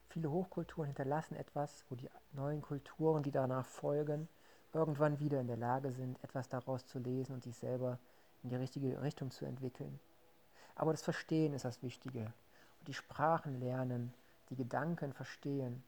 Viele 0.08 0.30
Hochkulturen 0.30 0.88
hinterlassen 0.88 1.36
etwas, 1.36 1.84
wo 1.88 1.94
die 1.94 2.10
neuen 2.32 2.60
Kulturen, 2.60 3.22
die 3.22 3.30
danach 3.30 3.64
folgen, 3.64 4.28
irgendwann 4.72 5.20
wieder 5.20 5.40
in 5.40 5.46
der 5.46 5.56
Lage 5.56 5.92
sind, 5.92 6.22
etwas 6.22 6.48
daraus 6.48 6.86
zu 6.86 6.98
lesen 6.98 7.34
und 7.34 7.42
sich 7.42 7.56
selber 7.56 7.98
in 8.42 8.50
die 8.50 8.56
richtige 8.56 9.00
Richtung 9.02 9.30
zu 9.30 9.44
entwickeln. 9.44 9.98
Aber 10.74 10.92
das 10.92 11.02
Verstehen 11.02 11.52
ist 11.54 11.64
das 11.64 11.82
Wichtige. 11.82 12.32
Die 12.86 12.94
Sprachen 12.94 13.60
lernen, 13.60 14.12
die 14.48 14.56
Gedanken 14.56 15.12
verstehen, 15.12 15.82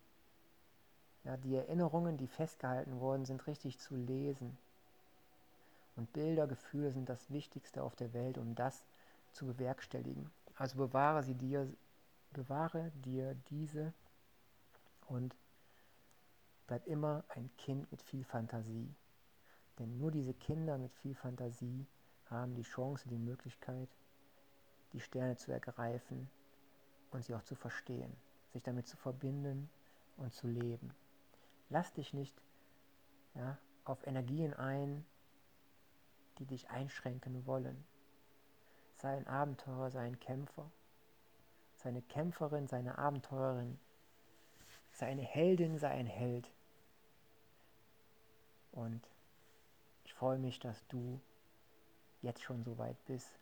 Ja, 1.25 1.37
die 1.37 1.55
Erinnerungen, 1.55 2.17
die 2.17 2.27
festgehalten 2.27 3.01
worden 3.01 3.25
sind, 3.25 3.47
richtig 3.47 3.79
zu 3.79 3.95
lesen. 3.95 4.59
Und 5.95 6.13
Bilder, 6.13 6.47
Gefühle 6.47 6.91
sind 6.91 7.09
das 7.09 7.31
Wichtigste 7.31 7.83
auf 7.83 7.95
der 7.95 8.13
Welt, 8.13 8.39
um 8.39 8.55
das 8.57 8.83
zu 9.31 9.47
bewerkstelligen. 9.47 10.31
Also 10.57 10.77
bewahre 10.77 11.23
sie 11.23 11.35
dir, 11.35 11.73
bewahre 12.33 12.91
dir 13.05 13.37
diese 13.51 13.93
und 15.07 15.35
bleib 16.67 16.87
immer 16.89 17.25
ein 17.29 17.51
Kind 17.57 17.91
mit 17.93 18.03
viel 18.03 18.25
Fantasie. 18.25 18.93
Denn 19.79 19.99
nur 19.99 20.11
diese 20.11 20.35
Kinder 20.35 20.77
mit 20.77 20.93
viel 20.93 21.15
Fantasie 21.15 21.87
haben 22.27 22.55
die 22.55 22.63
Chance, 22.63 23.09
die 23.09 23.19
Möglichkeit, 23.19 23.89
die 24.93 25.01
Sterne 25.01 25.37
zu 25.37 25.53
ergreifen 25.53 26.29
und 27.13 27.25
sie 27.25 27.35
auch 27.35 27.43
zu 27.43 27.55
verstehen, 27.55 28.15
sich 28.53 28.63
damit 28.63 28.89
zu 28.89 28.97
verbinden 28.97 29.71
und 30.17 30.33
zu 30.33 30.49
leben. 30.49 30.95
Lass 31.69 31.93
dich 31.93 32.13
nicht 32.13 32.35
ja, 33.35 33.57
auf 33.85 34.07
Energien 34.07 34.55
ein, 34.55 35.05
die 36.39 36.47
dich 36.47 36.71
einschränken 36.71 37.47
wollen. 37.47 37.85
Sei 38.97 39.17
ein 39.17 39.27
Abenteurer, 39.27 39.91
sei 39.91 40.07
ein 40.07 40.21
Kämpfer. 40.21 40.71
Sei 41.77 41.89
eine 41.89 42.03
Kämpferin, 42.03 42.69
sei 42.69 42.79
eine 42.79 42.99
Abenteurerin. 42.99 43.79
Sei 44.93 45.07
eine 45.07 45.23
Heldin, 45.23 45.79
sei 45.79 45.91
ein 45.91 46.07
Held. 46.07 46.51
Und 48.73 49.03
ich 50.05 50.15
freue 50.15 50.39
mich, 50.39 50.61
dass 50.61 50.87
du 50.89 51.21
jetzt 52.23 52.43
schon 52.43 52.63
so 52.63 52.79
weit 52.79 53.03
bist, 53.07 53.39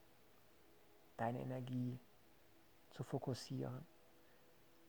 deine 1.16 1.40
Energie 1.40 1.98
zu 2.90 3.04
fokussieren, 3.04 3.86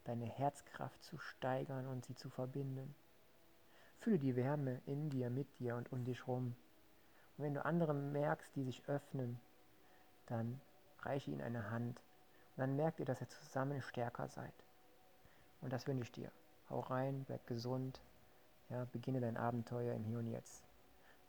deine 0.03 0.25
Herzkraft 0.25 1.03
zu 1.03 1.17
steigern 1.17 1.87
und 1.87 2.05
sie 2.05 2.15
zu 2.15 2.29
verbinden. 2.29 2.95
Fühle 3.99 4.17
die 4.19 4.35
Wärme 4.35 4.81
in 4.85 5.09
dir, 5.09 5.29
mit 5.29 5.47
dir 5.59 5.75
und 5.75 5.91
um 5.91 6.03
dich 6.05 6.27
rum. 6.27 6.55
Und 7.37 7.43
wenn 7.43 7.53
du 7.53 7.63
andere 7.63 7.93
merkst, 7.93 8.55
die 8.55 8.63
sich 8.63 8.87
öffnen, 8.87 9.39
dann 10.25 10.59
reiche 11.01 11.31
ihnen 11.31 11.41
eine 11.41 11.69
Hand. 11.69 11.99
Und 12.55 12.61
dann 12.61 12.75
merkt 12.75 12.99
ihr, 12.99 13.05
dass 13.05 13.21
ihr 13.21 13.29
zusammen 13.29 13.81
stärker 13.81 14.27
seid. 14.27 14.53
Und 15.61 15.71
das 15.71 15.87
wünsche 15.87 16.03
ich 16.03 16.11
dir. 16.11 16.31
Hau 16.69 16.79
rein, 16.79 17.23
bleib 17.25 17.45
gesund. 17.47 18.01
Ja, 18.69 18.85
beginne 18.85 19.21
dein 19.21 19.37
Abenteuer 19.37 19.93
im 19.93 20.03
Hier 20.05 20.19
und 20.19 20.27
Jetzt. 20.27 20.63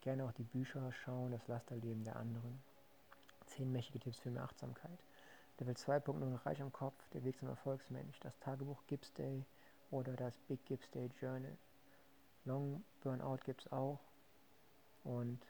Gerne 0.00 0.24
auch 0.24 0.32
die 0.32 0.44
Bücher 0.44 0.92
schauen, 0.92 1.32
das 1.32 1.46
Lasterleben 1.48 2.04
der 2.04 2.16
anderen. 2.16 2.62
Zehn 3.46 3.70
mächtige 3.70 4.00
Tipps 4.00 4.18
für 4.18 4.30
mehr 4.30 4.44
Achtsamkeit. 4.44 4.98
Level 5.58 5.74
2.0 5.74 6.46
Reich 6.46 6.60
im 6.60 6.72
Kopf, 6.72 7.08
der 7.10 7.24
Weg 7.24 7.38
zum 7.38 7.48
Erfolgsmensch, 7.48 8.18
das 8.20 8.38
Tagebuch 8.40 8.82
Gibbs 8.86 9.12
Day 9.12 9.44
oder 9.90 10.14
das 10.14 10.36
Big 10.48 10.64
Gibbs 10.64 10.90
Day 10.90 11.08
Journal. 11.20 11.56
Long 12.44 12.82
Burnout 13.00 13.38
gibt 13.44 13.60
es 13.60 13.72
auch 13.72 14.00
und 15.04 15.40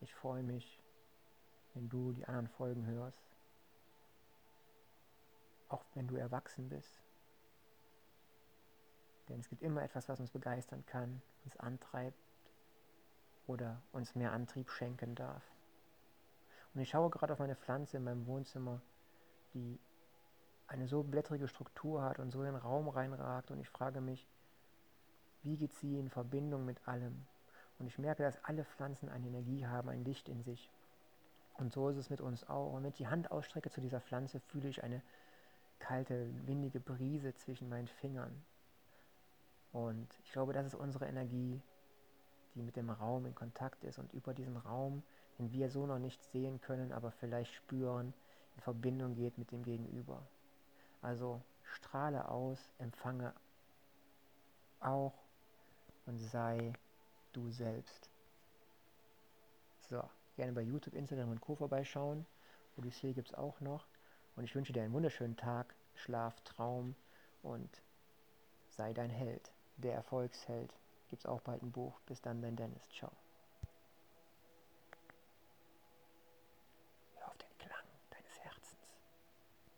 ich 0.00 0.14
freue 0.14 0.42
mich, 0.42 0.82
wenn 1.74 1.88
du 1.88 2.12
die 2.12 2.24
anderen 2.26 2.48
Folgen 2.48 2.86
hörst. 2.86 3.22
Auch 5.68 5.84
wenn 5.94 6.06
du 6.06 6.16
erwachsen 6.16 6.68
bist. 6.68 7.02
Denn 9.28 9.40
es 9.40 9.48
gibt 9.48 9.62
immer 9.62 9.82
etwas, 9.82 10.08
was 10.08 10.20
uns 10.20 10.30
begeistern 10.30 10.84
kann, 10.86 11.20
uns 11.44 11.56
antreibt 11.58 12.18
oder 13.46 13.82
uns 13.92 14.14
mehr 14.14 14.32
Antrieb 14.32 14.70
schenken 14.70 15.14
darf. 15.14 15.42
Und 16.72 16.80
ich 16.80 16.90
schaue 16.90 17.10
gerade 17.10 17.32
auf 17.32 17.38
meine 17.38 17.56
Pflanze 17.56 17.98
in 17.98 18.04
meinem 18.04 18.26
Wohnzimmer, 18.26 18.80
die 19.54 19.78
eine 20.66 20.86
so 20.86 21.02
blättrige 21.02 21.48
Struktur 21.48 22.02
hat 22.02 22.18
und 22.18 22.30
so 22.30 22.40
in 22.40 22.46
den 22.46 22.56
Raum 22.56 22.88
reinragt 22.88 23.50
und 23.50 23.58
ich 23.58 23.68
frage 23.68 24.00
mich, 24.00 24.26
wie 25.42 25.56
geht 25.56 25.72
sie 25.74 25.98
in 25.98 26.10
Verbindung 26.10 26.64
mit 26.64 26.86
allem? 26.86 27.24
Und 27.78 27.86
ich 27.86 27.98
merke, 27.98 28.22
dass 28.22 28.44
alle 28.44 28.64
Pflanzen 28.64 29.08
eine 29.08 29.26
Energie 29.26 29.66
haben, 29.66 29.88
ein 29.88 30.04
Licht 30.04 30.28
in 30.28 30.42
sich. 30.42 30.68
Und 31.54 31.72
so 31.72 31.88
ist 31.88 31.96
es 31.96 32.10
mit 32.10 32.20
uns 32.20 32.48
auch. 32.48 32.72
Und 32.72 32.82
wenn 32.82 32.90
ich 32.90 32.96
die 32.96 33.08
Hand 33.08 33.30
ausstrecke 33.30 33.70
zu 33.70 33.80
dieser 33.80 34.00
Pflanze, 34.00 34.40
fühle 34.40 34.68
ich 34.68 34.82
eine 34.82 35.00
kalte, 35.78 36.28
windige 36.46 36.80
Brise 36.80 37.34
zwischen 37.34 37.68
meinen 37.68 37.88
Fingern. 37.88 38.44
Und 39.72 40.08
ich 40.24 40.32
glaube, 40.32 40.52
das 40.52 40.66
ist 40.66 40.74
unsere 40.74 41.06
Energie, 41.06 41.60
die 42.54 42.62
mit 42.62 42.76
dem 42.76 42.90
Raum 42.90 43.26
in 43.26 43.34
Kontakt 43.34 43.84
ist 43.84 43.98
und 43.98 44.12
über 44.12 44.34
diesen 44.34 44.56
Raum, 44.56 45.02
den 45.38 45.52
wir 45.52 45.70
so 45.70 45.86
noch 45.86 45.98
nicht 45.98 46.22
sehen 46.24 46.60
können, 46.60 46.92
aber 46.92 47.12
vielleicht 47.12 47.54
spüren, 47.54 48.12
in 48.58 48.62
Verbindung 48.62 49.14
geht 49.14 49.38
mit 49.38 49.52
dem 49.52 49.62
Gegenüber. 49.62 50.20
Also 51.00 51.40
strahle 51.62 52.28
aus, 52.28 52.58
empfange 52.78 53.32
auch 54.80 55.14
und 56.06 56.18
sei 56.18 56.72
du 57.32 57.50
selbst. 57.50 58.10
So, 59.88 60.02
gerne 60.36 60.52
bei 60.52 60.62
YouTube, 60.62 60.94
Instagram 60.94 61.30
und 61.30 61.40
Co. 61.40 61.54
vorbeischauen. 61.54 62.26
Odyssee 62.76 63.12
gibt 63.12 63.28
es 63.28 63.34
auch 63.34 63.60
noch. 63.60 63.86
Und 64.34 64.42
ich 64.42 64.54
wünsche 64.56 64.72
dir 64.72 64.82
einen 64.82 64.92
wunderschönen 64.92 65.36
Tag, 65.36 65.74
Schlaf, 65.94 66.40
Traum 66.40 66.96
und 67.42 67.70
sei 68.70 68.92
dein 68.92 69.10
Held, 69.10 69.52
der 69.76 69.94
Erfolgsheld. 69.94 70.74
Gibt 71.10 71.22
es 71.22 71.26
auch 71.26 71.40
bald 71.42 71.62
ein 71.62 71.70
Buch. 71.70 72.00
Bis 72.06 72.20
dann, 72.20 72.42
dein 72.42 72.56
Dennis. 72.56 72.88
Ciao. 72.90 73.12